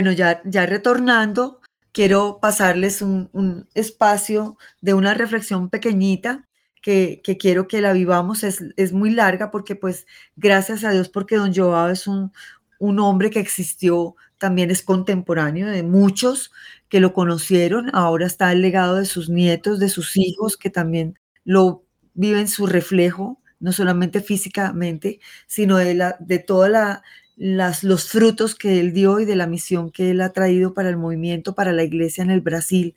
[0.00, 1.60] Bueno, ya, ya retornando,
[1.92, 6.48] quiero pasarles un, espacio de una reflexión pequeñita
[6.80, 8.42] que, que quiero que la vivamos.
[8.42, 12.32] Es, es, muy larga porque pues gracias a Dios porque don Joao es un,
[12.78, 16.50] un hombre que existió, también es contemporáneo de muchos
[16.88, 17.90] que lo conocieron.
[17.92, 21.84] Ahora está el legado de sus nietos, de sus hijos que también lo
[22.14, 27.02] viven su reflejo, no solamente físicamente, sino de, la, de toda la,
[27.40, 30.90] las, los frutos que él dio y de la misión que él ha traído para
[30.90, 32.96] el movimiento, para la iglesia en el Brasil.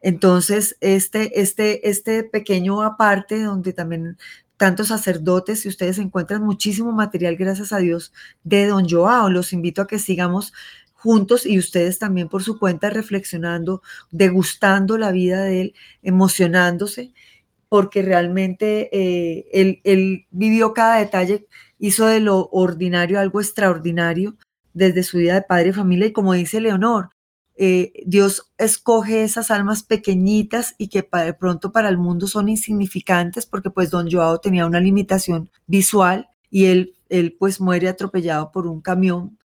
[0.00, 4.18] Entonces, este, este, este pequeño aparte donde también
[4.56, 8.12] tantos sacerdotes y ustedes encuentran muchísimo material, gracias a Dios,
[8.44, 9.30] de don Joao.
[9.30, 10.52] Los invito a que sigamos
[10.94, 17.12] juntos y ustedes también por su cuenta reflexionando, degustando la vida de él, emocionándose,
[17.68, 21.48] porque realmente eh, él, él vivió cada detalle
[21.82, 24.36] hizo de lo ordinario algo extraordinario
[24.72, 26.06] desde su vida de padre y familia.
[26.06, 27.10] Y como dice Leonor,
[27.56, 32.48] eh, Dios escoge esas almas pequeñitas y que para, de pronto para el mundo son
[32.48, 38.52] insignificantes porque pues don Joao tenía una limitación visual y él, él pues muere atropellado
[38.52, 39.36] por un camión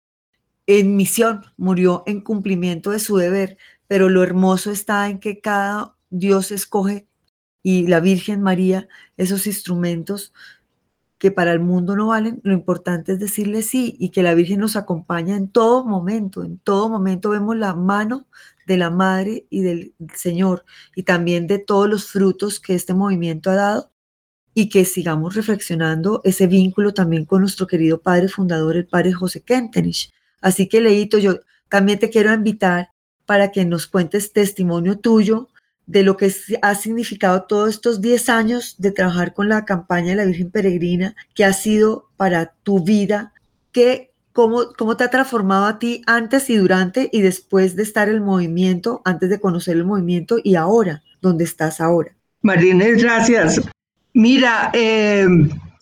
[0.66, 3.57] en misión, murió en cumplimiento de su deber,
[3.88, 7.07] pero lo hermoso está en que cada Dios escoge
[7.62, 10.35] y la Virgen María esos instrumentos
[11.18, 14.61] que para el mundo no valen, lo importante es decirle sí y que la Virgen
[14.61, 18.26] nos acompaña en todo momento, en todo momento vemos la mano
[18.66, 23.50] de la Madre y del Señor y también de todos los frutos que este movimiento
[23.50, 23.90] ha dado
[24.52, 29.42] y que sigamos reflexionando ese vínculo también con nuestro querido Padre fundador, el Padre José
[29.42, 30.12] Kentenich.
[30.40, 32.90] Así que, Leito, yo también te quiero invitar
[33.26, 35.48] para que nos cuentes testimonio tuyo
[35.87, 40.16] de lo que ha significado todos estos 10 años de trabajar con la campaña de
[40.16, 43.33] la Virgen Peregrina, que ha sido para tu vida,
[43.72, 48.09] que, cómo, cómo te ha transformado a ti antes y durante y después de estar
[48.09, 52.12] el movimiento, antes de conocer el movimiento y ahora, donde estás ahora.
[52.42, 53.61] Marínez, gracias.
[54.12, 55.27] Mira, eh,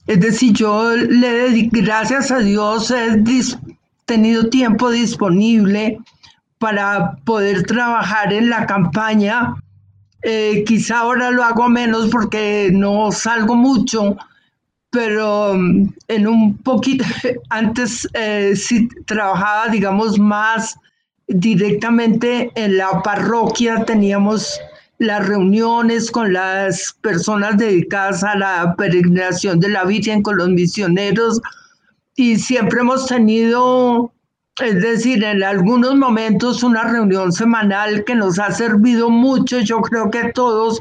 [0.06, 3.22] es decir, yo le dedico, gracias a Dios, he
[4.04, 5.98] tenido tiempo disponible
[6.58, 9.54] para poder trabajar en la campaña
[10.24, 14.16] eh, quizá ahora lo hago menos porque no salgo mucho,
[14.88, 17.04] pero mm, en un poquito,
[17.50, 20.76] antes eh, sí trabajaba, digamos, más
[21.28, 24.58] directamente en la parroquia, teníamos
[24.98, 31.40] las reuniones con las personas dedicadas a la peregrinación de la Virgen, con los misioneros,
[32.16, 34.10] y siempre hemos tenido
[34.62, 40.10] es decir, en algunos momentos una reunión semanal que nos ha servido mucho, yo creo
[40.10, 40.80] que todos,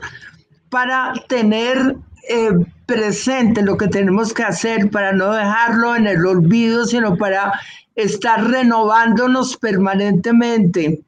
[0.70, 1.96] para tener
[2.30, 2.52] eh,
[2.86, 7.60] presente lo que tenemos que hacer, para no dejarlo en el olvido, sino para
[7.96, 11.02] estar renovándonos permanentemente.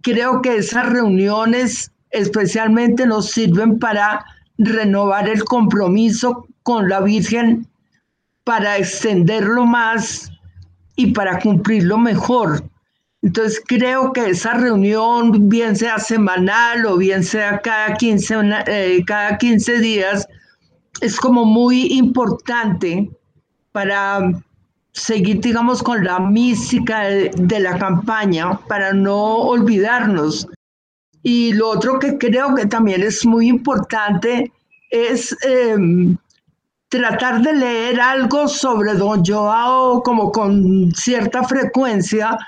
[0.00, 4.24] Creo que esas reuniones especialmente nos sirven para
[4.56, 7.66] renovar el compromiso con la Virgen,
[8.44, 10.32] para extenderlo más
[10.98, 12.64] y para cumplirlo mejor.
[13.22, 18.34] Entonces creo que esa reunión, bien sea semanal o bien sea cada 15,
[18.66, 20.26] eh, cada 15 días,
[21.00, 23.08] es como muy importante
[23.70, 24.42] para
[24.90, 30.48] seguir, digamos, con la mística de, la campaña, para no olvidarnos.
[31.22, 34.50] Y lo otro que creo que también es muy importante
[34.90, 36.16] es em,
[36.88, 42.38] tratar de leer algo sobre Don Joao como con cierta frecuencia,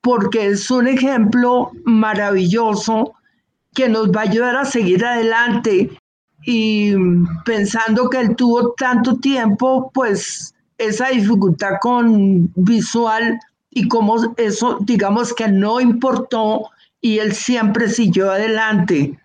[0.00, 3.14] porque es un ejemplo maravilloso
[3.74, 5.90] que nos va a ayudar a seguir adelante.
[6.44, 6.94] Y
[7.44, 13.40] pensando que él tuvo tanto tiempo, pues esa dificultad con visual
[13.70, 16.70] y como eso, digamos que no importó
[17.00, 19.18] y él siempre siguió adelante.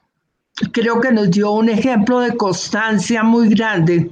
[0.72, 4.12] Creo que nos dio un ejemplo de constancia muy grande.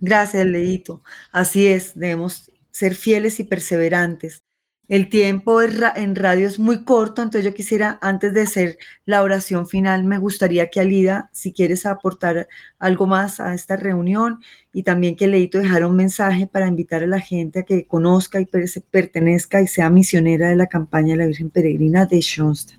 [0.00, 1.02] Gracias, Leito.
[1.32, 4.42] Así es, debemos ser fieles y perseverantes.
[4.88, 9.66] El tiempo en radio es muy corto, entonces yo quisiera, antes de hacer la oración
[9.66, 12.46] final, me gustaría que Alida, si quieres aportar
[12.78, 14.40] algo más a esta reunión
[14.72, 18.40] y también que Leito dejara un mensaje para invitar a la gente a que conozca
[18.40, 22.78] y pertenezca y sea misionera de la campaña de la Virgen Peregrina de Schoenstatt.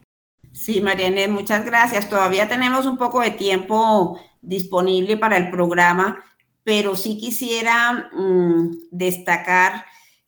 [0.53, 2.09] Sí, Marianne, muchas gracias.
[2.09, 6.23] Todavía tenemos un poco de tiempo disponible para el programa,
[6.67, 9.85] pero sí quisiera mm, destacar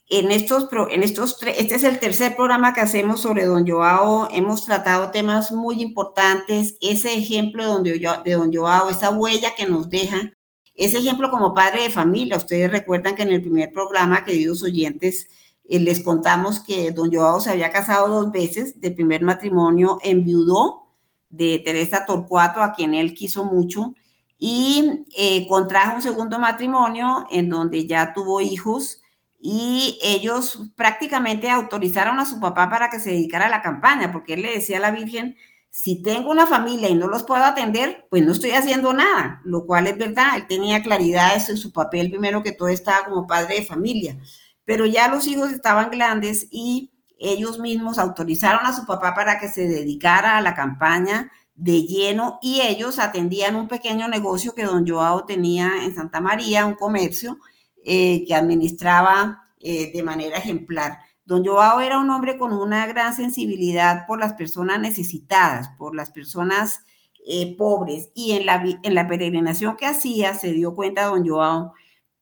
[0.08, 4.30] en estos, en estos este es el tercer programa que hacemos sobre Don Joao.
[4.32, 6.78] Hemos tratado temas muy importantes.
[6.80, 10.32] Ese ejemplo de Don, de Don Joao, esa huella que nos deja,
[10.76, 12.38] ese ejemplo como padre de familia.
[12.38, 15.28] Ustedes recuerdan que en el primer programa, queridos oyentes,
[15.68, 18.80] eh, les contamos que Don Joao se había casado dos veces.
[18.80, 20.88] De primer matrimonio enviudó
[21.30, 23.94] de Teresa Torcuato, a quien él quiso mucho,
[24.40, 29.02] y eh, contrajo un segundo matrimonio en donde ya tuvo hijos
[29.42, 34.34] y ellos prácticamente autorizaron a su papá para que se dedicara a la campaña, porque
[34.34, 35.36] él le decía a la Virgen,
[35.70, 39.66] si tengo una familia y no los puedo atender, pues no estoy haciendo nada, lo
[39.66, 43.56] cual es verdad, él tenía claridad en su papel, primero que todo estaba como padre
[43.56, 44.18] de familia,
[44.66, 49.50] pero ya los hijos estaban grandes y ellos mismos autorizaron a su papá para que
[49.50, 51.30] se dedicara a la campaña
[51.60, 56.66] de lleno y ellos atendían un pequeño negocio que don Joao tenía en Santa María,
[56.66, 57.38] un comercio,
[57.84, 61.00] eh, que administraba eh, de manera ejemplar.
[61.26, 66.12] Don Joao era un hombre con una gran sensibilidad por las personas necesitadas, por las
[66.12, 66.86] personas
[67.28, 68.10] eh, pobres.
[68.16, 71.74] Y en la, en la peregrinación que hacía, se dio cuenta don Joao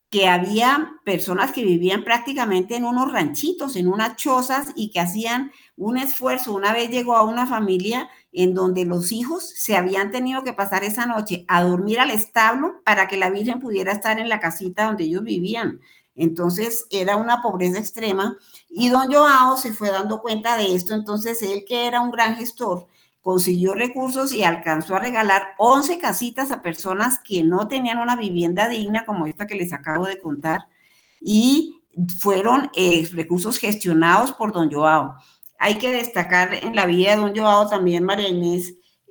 [0.10, 5.52] que había personas que vivían prácticamente en unos ranchitos, en unas chozas y que hacían
[5.78, 6.54] un esfuerzo.
[6.54, 10.84] Una vez llegó a una familia en donde los hijos se habían tenido que pasar
[10.84, 14.86] esa noche a dormir al establo para que la Virgen pudiera estar en la casita
[14.86, 15.80] donde ellos vivían.
[16.16, 18.38] Entonces era una pobreza extrema
[18.70, 20.96] y don Joao se fue dando cuenta de esto.
[20.96, 22.88] Entonces él que era un gran gestor,
[23.22, 28.68] consiguió recursos y alcanzó a regalar 11 casitas a personas que no tenían una vivienda
[28.68, 30.68] digna como esta que les acabo de contar
[31.22, 31.82] y
[32.20, 35.16] fueron eh, recursos gestionados por don Joao.
[35.58, 38.30] Hay que destacar en la vida de don Joao también, María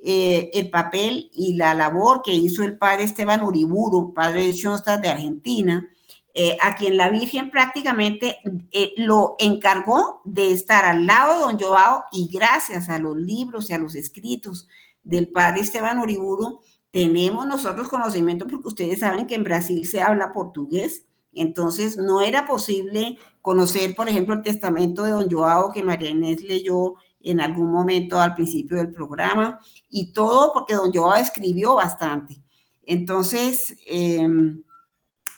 [0.03, 5.01] eh, el papel y la labor que hizo el padre Esteban Uriburu, padre de Schoenstatt
[5.01, 5.89] de Argentina,
[6.33, 8.37] eh, a quien la Virgen prácticamente
[8.71, 13.69] eh, lo encargó de estar al lado de don Joao y gracias a los libros
[13.69, 14.67] y a los escritos
[15.03, 20.31] del padre Esteban Uriburu, tenemos nosotros conocimiento porque ustedes saben que en Brasil se habla
[20.31, 23.17] portugués, entonces no era posible
[23.47, 28.19] conocer, por ejemplo, el testamento de don Joao que María Inés leyó en algún momento
[28.19, 32.43] al principio del programa y todo porque don Joao escribió bastante.
[32.83, 34.27] Entonces, eh,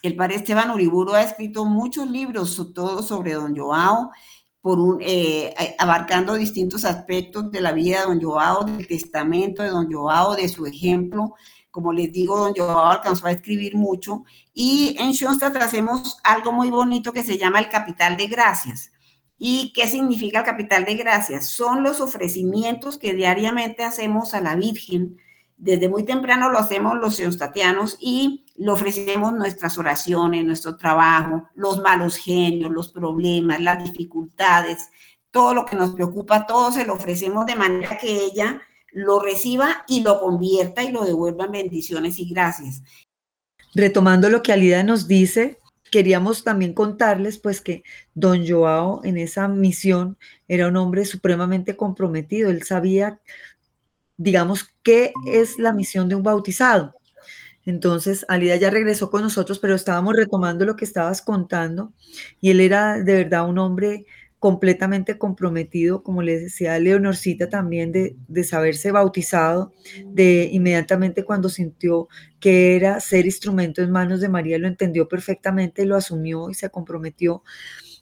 [0.02, 4.10] el padre Esteban Uriburu ha escrito muchos libros, todos sobre don Joao,
[5.02, 10.34] eh, abarcando distintos aspectos de la vida de don Joao, del testamento de don Joao,
[10.34, 11.36] de su ejemplo.
[11.70, 14.24] Como les digo, don Joao alcanzó a escribir mucho.
[14.52, 18.92] Y en Schoenstatt hacemos algo muy bonito que se llama el capital de gracias.
[19.38, 21.46] ¿Y qué significa el capital de gracias?
[21.46, 25.16] Son los ofrecimientos que diariamente hacemos a la Virgen.
[25.56, 31.80] Desde muy temprano lo hacemos los schoenstattianos y le ofrecemos nuestras oraciones, nuestro trabajo, los
[31.80, 34.90] malos genios, los problemas, las dificultades,
[35.30, 38.60] todo lo que nos preocupa, todo se lo ofrecemos de manera que ella
[38.92, 42.82] lo reciba y lo convierta y lo devuelva en bendiciones y gracias.
[43.74, 45.58] Retomando lo que Alida nos dice,
[45.90, 47.82] queríamos también contarles pues que
[48.14, 50.16] don Joao en esa misión
[50.48, 52.50] era un hombre supremamente comprometido.
[52.50, 53.20] Él sabía,
[54.16, 56.94] digamos, qué es la misión de un bautizado.
[57.66, 61.92] Entonces, Alida ya regresó con nosotros, pero estábamos retomando lo que estabas contando
[62.40, 64.06] y él era de verdad un hombre
[64.40, 69.72] completamente comprometido, como les decía Leonorcita también, de, de, saberse bautizado,
[70.06, 72.08] de inmediatamente cuando sintió
[72.40, 76.70] que era ser instrumento en manos de María, lo entendió perfectamente, lo asumió y se
[76.70, 77.44] comprometió,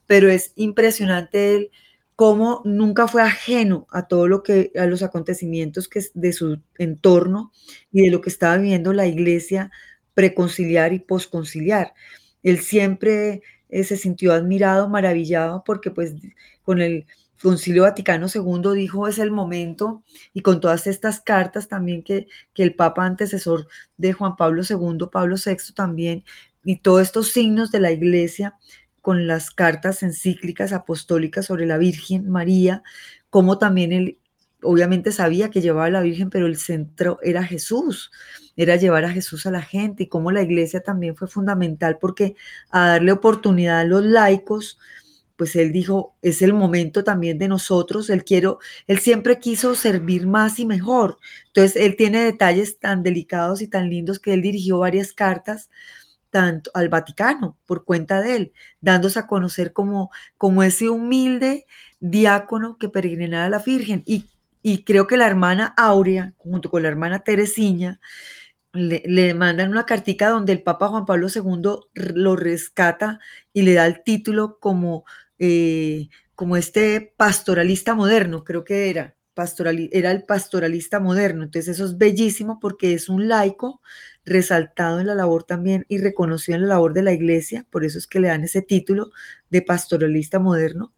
[0.06, 1.70] pero es impresionante él
[2.14, 7.52] cómo nunca fue ajeno a todo lo que, a los acontecimientos que, de su entorno
[7.92, 9.70] y de lo que estaba viviendo la iglesia
[10.14, 11.94] preconciliar y posconciliar.
[12.42, 16.14] Él siempre eh, se sintió admirado, maravillado, porque pues
[16.62, 17.06] con el
[17.40, 20.02] Concilio Vaticano II dijo es el momento
[20.32, 25.06] y con todas estas cartas también que, que el Papa antecesor de Juan Pablo II,
[25.10, 26.24] Pablo VI también,
[26.64, 28.56] y todos estos signos de la iglesia
[29.00, 32.82] con las cartas encíclicas apostólicas sobre la Virgen María,
[33.30, 34.18] como también él
[34.62, 38.10] obviamente sabía que llevaba la Virgen, pero el centro era Jesús,
[38.58, 42.34] era llevar a Jesús a la gente y como la iglesia también fue fundamental porque
[42.70, 44.78] a darle oportunidad a los laicos,
[45.36, 50.26] pues él dijo, es el momento también de nosotros, él quiero, él siempre quiso servir
[50.26, 51.18] más y mejor.
[51.46, 55.70] Entonces, él tiene detalles tan delicados y tan lindos que él dirigió varias cartas
[56.30, 61.64] tanto al Vaticano por cuenta de él, dándose a conocer como, como ese humilde
[62.00, 64.02] diácono que peregrinaba a la Virgen.
[64.04, 64.26] Y,
[64.60, 68.00] y creo que la hermana Aurea, junto con la hermana Teresina,
[68.78, 73.20] le, mandan una cartica donde el Papa Juan Pablo II lo rescata
[73.52, 75.04] y le da el título como,
[75.38, 79.14] eh, como este pastoralista moderno, creo que era.
[79.92, 81.44] Era el pastoralista moderno.
[81.44, 83.80] Entonces eso es bellísimo porque es un laico
[84.24, 87.98] resaltado en la labor también y reconocido en la labor de la iglesia, por eso
[87.98, 89.10] es que le dan ese título
[89.50, 90.92] de pastoralista moderno.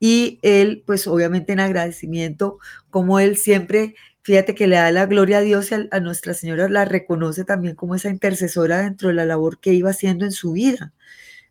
[0.00, 2.58] Y él, pues obviamente en agradecimiento,
[2.90, 3.94] como él siempre,
[4.24, 7.76] fíjate que le da la gloria a Dios y a, Nuestra Señora, la reconoce también
[7.76, 10.92] como esa intercesora dentro de la labor que iba haciendo en su vida.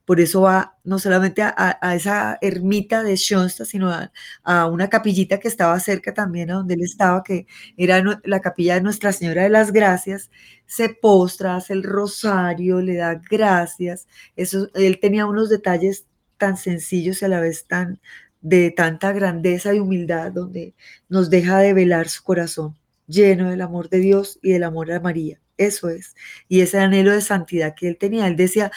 [0.06, 4.12] Por eso va no solamente a, esa ermita de Schoenstatt, sino a,
[4.44, 7.48] a, una capillita que estaba cerca también a donde él estaba, que
[7.78, 10.30] era la capilla de Nuestra Señora de las Gracias.
[10.66, 14.08] Se postra, hace el rosario, le da gracias.
[14.36, 16.08] Eso, él tenía unos detalles
[16.38, 18.02] tan sencillos y a la vez tan
[18.44, 20.76] de tanta grandeza y humildad, donde
[21.10, 22.78] nos deja de velar su corazón,
[23.08, 25.40] lleno del amor de Dios y del amor a María.
[25.58, 26.16] Eso es.
[26.48, 28.28] Y ese anhelo de santidad que él tenía.
[28.28, 28.72] Él decía,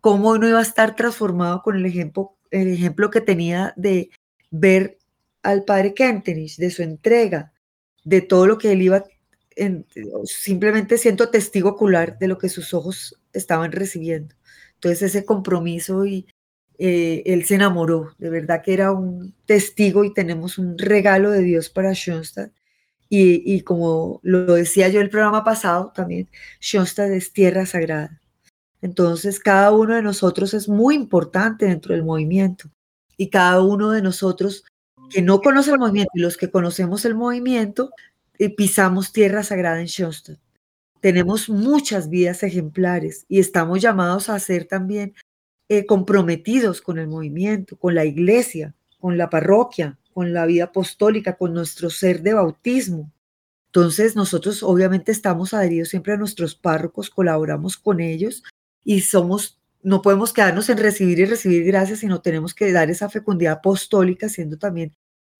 [0.00, 4.10] cómo no iba a estar transformado con el ejemplo, el ejemplo que tenía de
[4.50, 4.98] ver
[5.42, 7.52] al padre Kentenich, de su entrega,
[8.04, 9.04] de todo lo que él iba,
[9.56, 9.86] en,
[10.24, 14.34] simplemente siendo testigo ocular de lo que sus ojos estaban recibiendo.
[14.74, 16.26] Entonces ese compromiso y
[16.78, 21.42] eh, él se enamoró, de verdad que era un testigo y tenemos un regalo de
[21.42, 22.52] Dios para Schoenstatt.
[23.10, 26.28] Y, como lo decía yo el programa pasado también,
[26.60, 28.20] Schoenstatt es tierra sagrada.
[28.82, 32.70] Entonces, cada uno de nosotros es muy importante dentro del movimiento
[33.16, 34.64] y cada uno de nosotros
[35.10, 37.90] que no conoce el movimiento y los que conocemos el movimiento,
[38.38, 40.38] eh, pisamos tierra sagrada en Schoenstatt.
[41.00, 45.14] Tenemos muchas vidas ejemplares y estamos llamados a ser también
[45.68, 51.36] eh, comprometidos con el movimiento, con la iglesia, con la parroquia, con la vida apostólica,
[51.36, 53.12] con nuestro ser de bautismo.
[53.66, 58.42] Entonces nosotros obviamente estamos adheridos siempre a nuestros párrocos, colaboramos con ellos
[58.82, 63.10] y somos, no podemos quedarnos en recibir y recibir gracias, sino tenemos que dar esa
[63.10, 64.94] fecundidad apostólica siendo también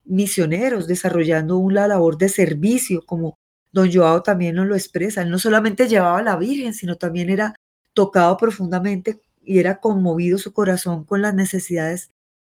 [0.04, 3.38] misioneros, desarrollando una labor de servicio, como
[3.72, 5.22] don Joao también nos lo expresa.
[5.22, 7.54] Él no solamente llevaba la Virgen, sino también era
[7.94, 12.10] tocado profundamente y era conmovido su corazón con las necesidades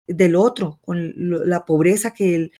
[0.06, 1.14] del otro, con
[1.48, 2.52] la pobreza que él,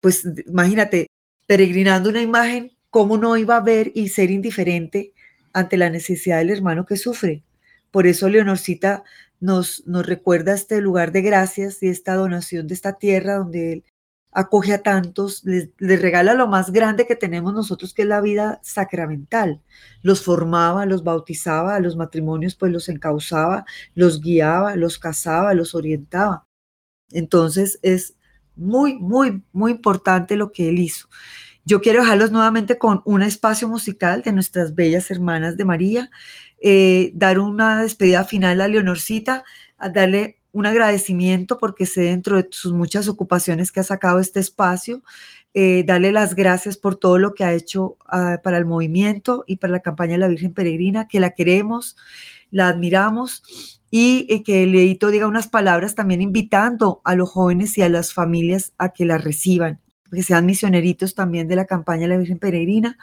[0.00, 1.08] pues imagínate,
[1.48, 5.12] peregrinando una imagen, ¿cómo no iba a ver y ser indiferente
[5.52, 7.42] ante la necesidad del hermano que sufre?
[7.90, 9.02] Por eso Leonorcita
[9.40, 13.84] nos, nos recuerda este lugar de gracias y esta donación de esta tierra donde Él
[14.32, 18.60] acoge a tantos, les, regala lo más grande que tenemos nosotros, que es la vida
[18.62, 19.60] sacramental.
[20.02, 23.64] Los formaba, los bautizaba, a los matrimonios pues los encauzaba,
[23.94, 26.46] los guiaba, los casaba, los orientaba.
[27.10, 28.16] Entonces es
[28.56, 31.08] muy, muy, muy importante lo que él hizo.
[31.64, 36.10] Yo quiero dejarlos nuevamente con un espacio musical de nuestras bellas hermanas de María
[36.60, 39.44] eh, dar una despedida final a Leonorcita,
[39.78, 44.40] a darle un agradecimiento porque sé dentro de sus muchas ocupaciones que ha sacado este
[44.40, 45.02] espacio,
[45.54, 49.56] eh, darle las gracias por todo lo que ha hecho uh, para el movimiento y
[49.56, 51.96] para la campaña de la Virgen Peregrina, que la queremos,
[52.50, 53.42] la admiramos
[53.90, 58.12] y eh, que Leito diga unas palabras también invitando a los jóvenes y a las
[58.12, 59.80] familias a que la reciban,
[60.12, 62.98] que sean misioneritos también de la campaña de la Virgen Peregrina.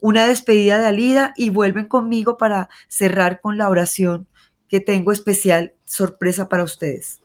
[0.00, 4.28] Una despedida de Alida y vuelven conmigo para cerrar con la oración
[4.68, 7.20] que tengo especial sorpresa para ustedes.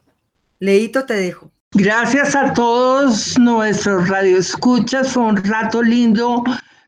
[0.59, 1.51] Leito, te dejo.
[1.71, 5.11] Gracias a todos nuestros radioescuchas.
[5.11, 6.43] Fue un rato lindo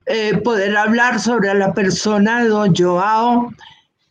[0.07, 3.53] eh, poder hablar sobre la persona de don Joao.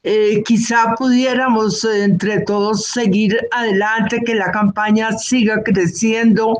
[0.04, 6.58] Eh, quizá pudiéramos eh, entre todos seguir adelante, que la campaña siga creciendo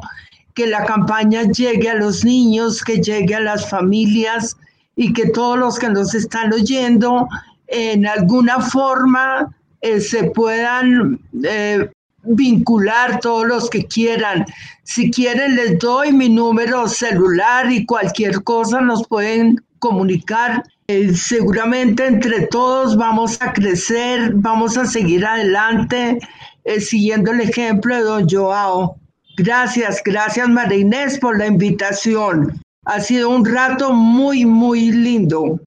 [0.55, 4.57] que la campaña llegue a los niños, que llegue a las familias
[4.97, 7.29] y que todos los que nos están oyendo
[7.67, 11.91] en alguna forma eh, se puedan eh,
[12.23, 14.45] vincular todos los que quieran.
[14.83, 20.63] Si quieren, les doy mi número celular y cualquier cosa nos pueden comunicar.
[20.89, 26.19] Eh, seguramente entre todos vamos a crecer, vamos a seguir adelante
[26.81, 28.97] siguiendo el ejemplo de don Joao.
[29.37, 32.61] Gracias, gracias María Inés por la invitación.
[32.87, 35.61] Ha sido un rato muy, muy lindo.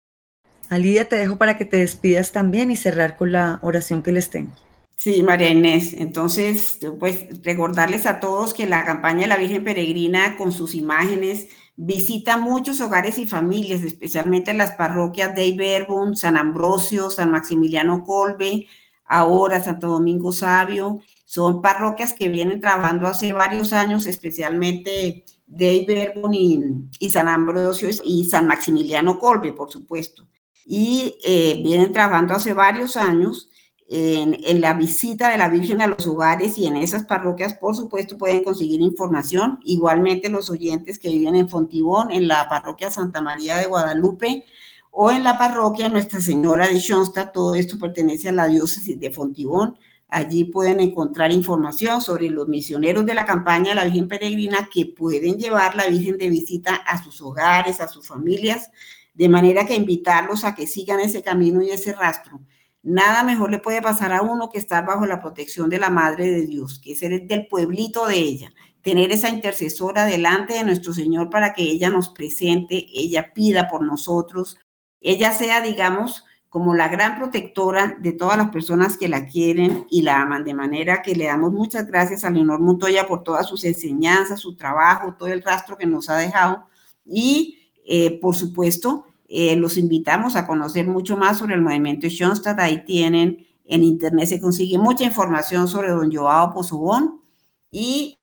[0.70, 4.30] Alida, te dejo para que te despidas también y cerrar con la oración que les
[4.30, 4.52] tengo.
[4.96, 5.94] Sí, María Inés.
[5.98, 11.48] Entonces, pues recordarles a todos que la campaña de la Virgen Peregrina con sus imágenes
[11.76, 18.68] visita muchos hogares y familias, especialmente las parroquias de Iberbon, San Ambrosio, San Maximiliano Colbe,
[19.06, 21.00] ahora Santo Domingo Sabio.
[21.26, 26.62] Son parroquias que vienen trabajando hace varios años, especialmente de Iberbon y,
[27.00, 30.28] y San Ambrosio y San Maximiliano Colbe, por supuesto
[30.66, 33.50] y eh, vienen trabajando hace varios años
[33.90, 37.76] en, en, la visita de la Virgen a los hogares y en esas parroquias, por
[37.76, 39.60] supuesto, pueden conseguir información.
[39.64, 44.46] Igualmente los oyentes que viven en Fontibón, en la parroquia Santa María de Guadalupe
[44.92, 49.12] o en la parroquia Nuestra Señora de Schoenstatt, todo esto pertenece a la diócesis de
[49.12, 49.78] Fontibón.
[50.08, 54.88] Allí pueden encontrar información sobre los misioneros de la campaña de la Virgen Peregrina que
[54.88, 58.72] pueden llevar la Virgen de visita a sus hogares, a sus familias,
[59.20, 62.40] de manera que invitarlos a que sigan ese camino y ese rastro.
[62.82, 66.32] Nada mejor le puede pasar a uno que estar bajo la protección de la Madre
[66.32, 71.30] de Dios, que ser del pueblito de ella, tener esa intercesora delante de nuestro Señor
[71.30, 74.58] para que ella nos presente, ella pida por nosotros,
[75.02, 80.02] ella sea, digamos, como la gran protectora de todas las personas que la quieren y
[80.04, 83.66] la aman, de manera que le damos muchas gracias a Leonor Montoya por todas sus
[83.66, 86.70] enseñanzas, su trabajo, todo el rastro que nos ha dejado
[87.04, 92.60] y, eh, por supuesto, eh, los invitamos a conocer mucho más sobre el movimiento Schoenstatt.
[92.60, 97.22] Ahí tienen en internet, se consigue mucha información sobre don Joao Pozobón
[97.70, 98.18] y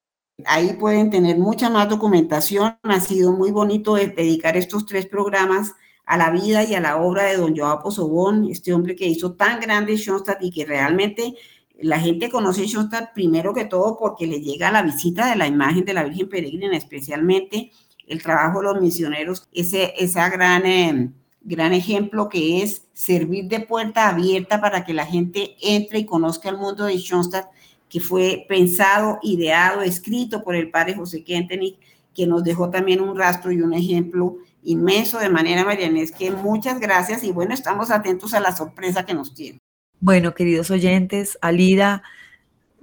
[0.45, 2.77] ahí pueden tener mucha más documentación.
[2.83, 7.25] Ha sido muy bonito dedicar estos tres programas a la vida y a la obra
[7.25, 11.35] de don Joao Pozobón, este hombre que hizo tan grande Schoenstatt y que realmente
[11.79, 15.85] la gente conoce Schoenstatt primero que todo porque le llega la visita de la imagen
[15.85, 17.71] de la Virgen Peregrina, especialmente
[18.07, 21.11] el trabajo de los misioneros, ese esa gran, eh,
[21.43, 26.49] gran ejemplo que es servir de puerta abierta para que la gente entre y conozca
[26.49, 27.47] el mundo de Schoenstatt,
[27.89, 31.79] que fue pensado, ideado, escrito por el padre José Kentenich,
[32.15, 36.81] que nos dejó también un rastro y un ejemplo inmenso de manera Marianés, que muchas
[36.81, 39.59] gracias y bueno, estamos atentos a la sorpresa que nos tiene.
[40.01, 42.03] Bueno, queridos oyentes, Alida,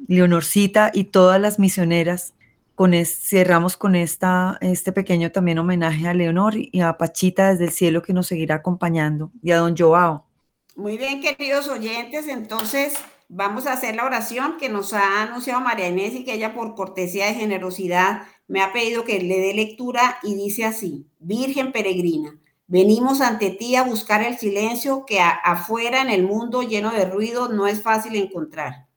[0.07, 2.33] Leonorcita y todas las misioneras,
[2.75, 7.71] con cerramos con esta, este pequeño también homenaje a Leonor y a Pachita desde el
[7.71, 10.25] cielo que nos seguirá acompañando y a don Joao.
[10.75, 12.95] Muy bien, queridos oyentes, entonces
[13.29, 16.73] vamos a hacer la oración que nos ha anunciado María Inés y que ella por
[16.73, 22.39] cortesía de generosidad me ha pedido que le dé lectura y dice así, Virgen peregrina,
[22.67, 27.49] venimos ante ti a buscar el silencio que afuera en el mundo lleno de ruido
[27.49, 28.87] no es fácil encontrar.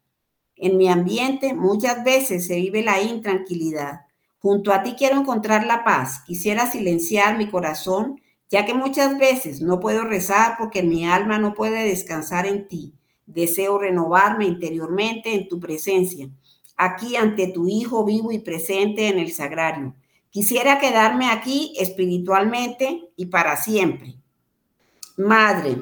[0.57, 4.01] En mi ambiente muchas veces se vive la intranquilidad.
[4.39, 6.23] Junto a ti quiero encontrar la paz.
[6.27, 11.55] Quisiera silenciar mi corazón, ya que muchas veces no puedo rezar porque mi alma no
[11.55, 12.95] puede descansar en ti.
[13.27, 16.31] Deseo renovarme interiormente en tu presencia,
[16.77, 19.97] aquí ante tu Hijo vivo y presente en el sagrario.
[20.31, 24.15] Quisiera quedarme aquí espiritualmente y para siempre.
[25.17, 25.77] Madre,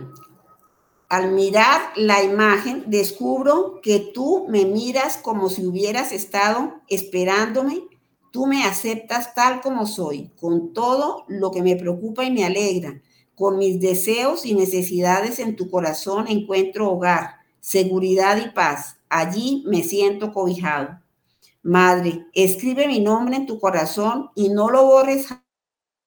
[1.15, 7.85] al mirar la imagen, descubro que tú me miras como si hubieras estado esperándome.
[8.33, 13.01] Tú me aceptas tal como soy, con todo lo que me preocupa y me alegra.
[13.37, 18.97] Con mis deseos y necesidades en tu corazón encuentro hogar, seguridad y paz.
[19.09, 20.99] Allí me siento cobijado.
[21.63, 25.29] Madre, escribe mi nombre en tu corazón y no lo borres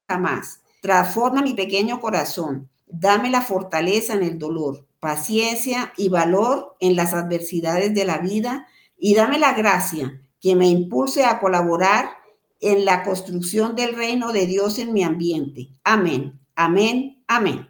[0.10, 0.60] jamás.
[0.82, 2.70] Transforma mi pequeño corazón.
[2.88, 8.68] Dame la fortaleza en el dolor paciencia y valor en las adversidades de la vida
[8.98, 12.10] y dame la gracia que me impulse a colaborar
[12.60, 15.70] en la construcción del reino de Dios en mi ambiente.
[15.84, 17.68] Amén, amén, amén.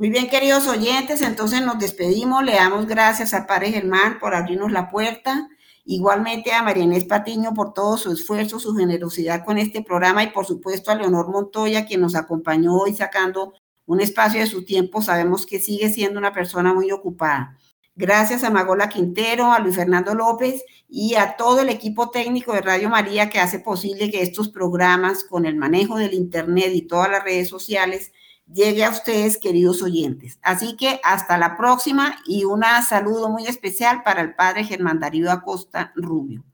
[0.00, 2.42] Muy bien, queridos oyentes, entonces nos despedimos.
[2.42, 5.48] Le damos gracias al Padre Germán por abrirnos la puerta.
[5.84, 10.46] Igualmente a María Patiño por todo su esfuerzo, su generosidad con este programa y por
[10.46, 13.52] supuesto a Leonor Montoya, quien nos acompañó hoy sacando
[13.90, 17.58] un espacio de su tiempo, sabemos que sigue siendo una persona muy ocupada.
[17.96, 22.60] Gracias a Magola Quintero, a Luis Fernando López y a todo el equipo técnico de
[22.60, 27.10] Radio María que hace posible que estos programas con el manejo del Internet y todas
[27.10, 28.12] las redes sociales
[28.46, 30.38] llegue a ustedes, queridos oyentes.
[30.40, 35.32] Así que hasta la próxima y un saludo muy especial para el padre Germán Darío
[35.32, 36.44] Acosta Rubio.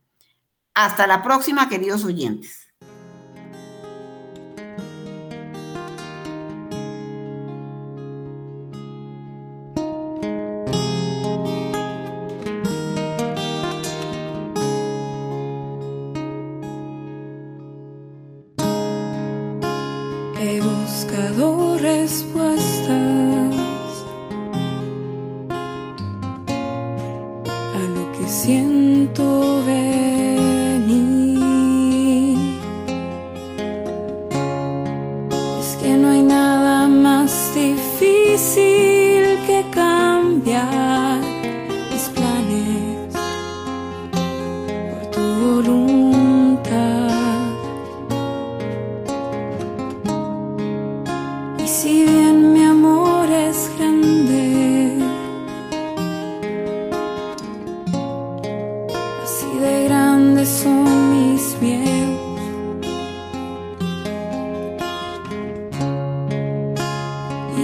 [0.72, 2.65] Hasta la próxima, queridos oyentes.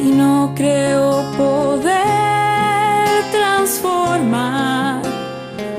[0.05, 1.93] y no creo poder
[3.31, 5.03] transformar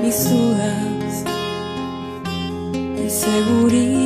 [0.02, 1.24] mis dudas
[2.96, 4.03] en seguridad.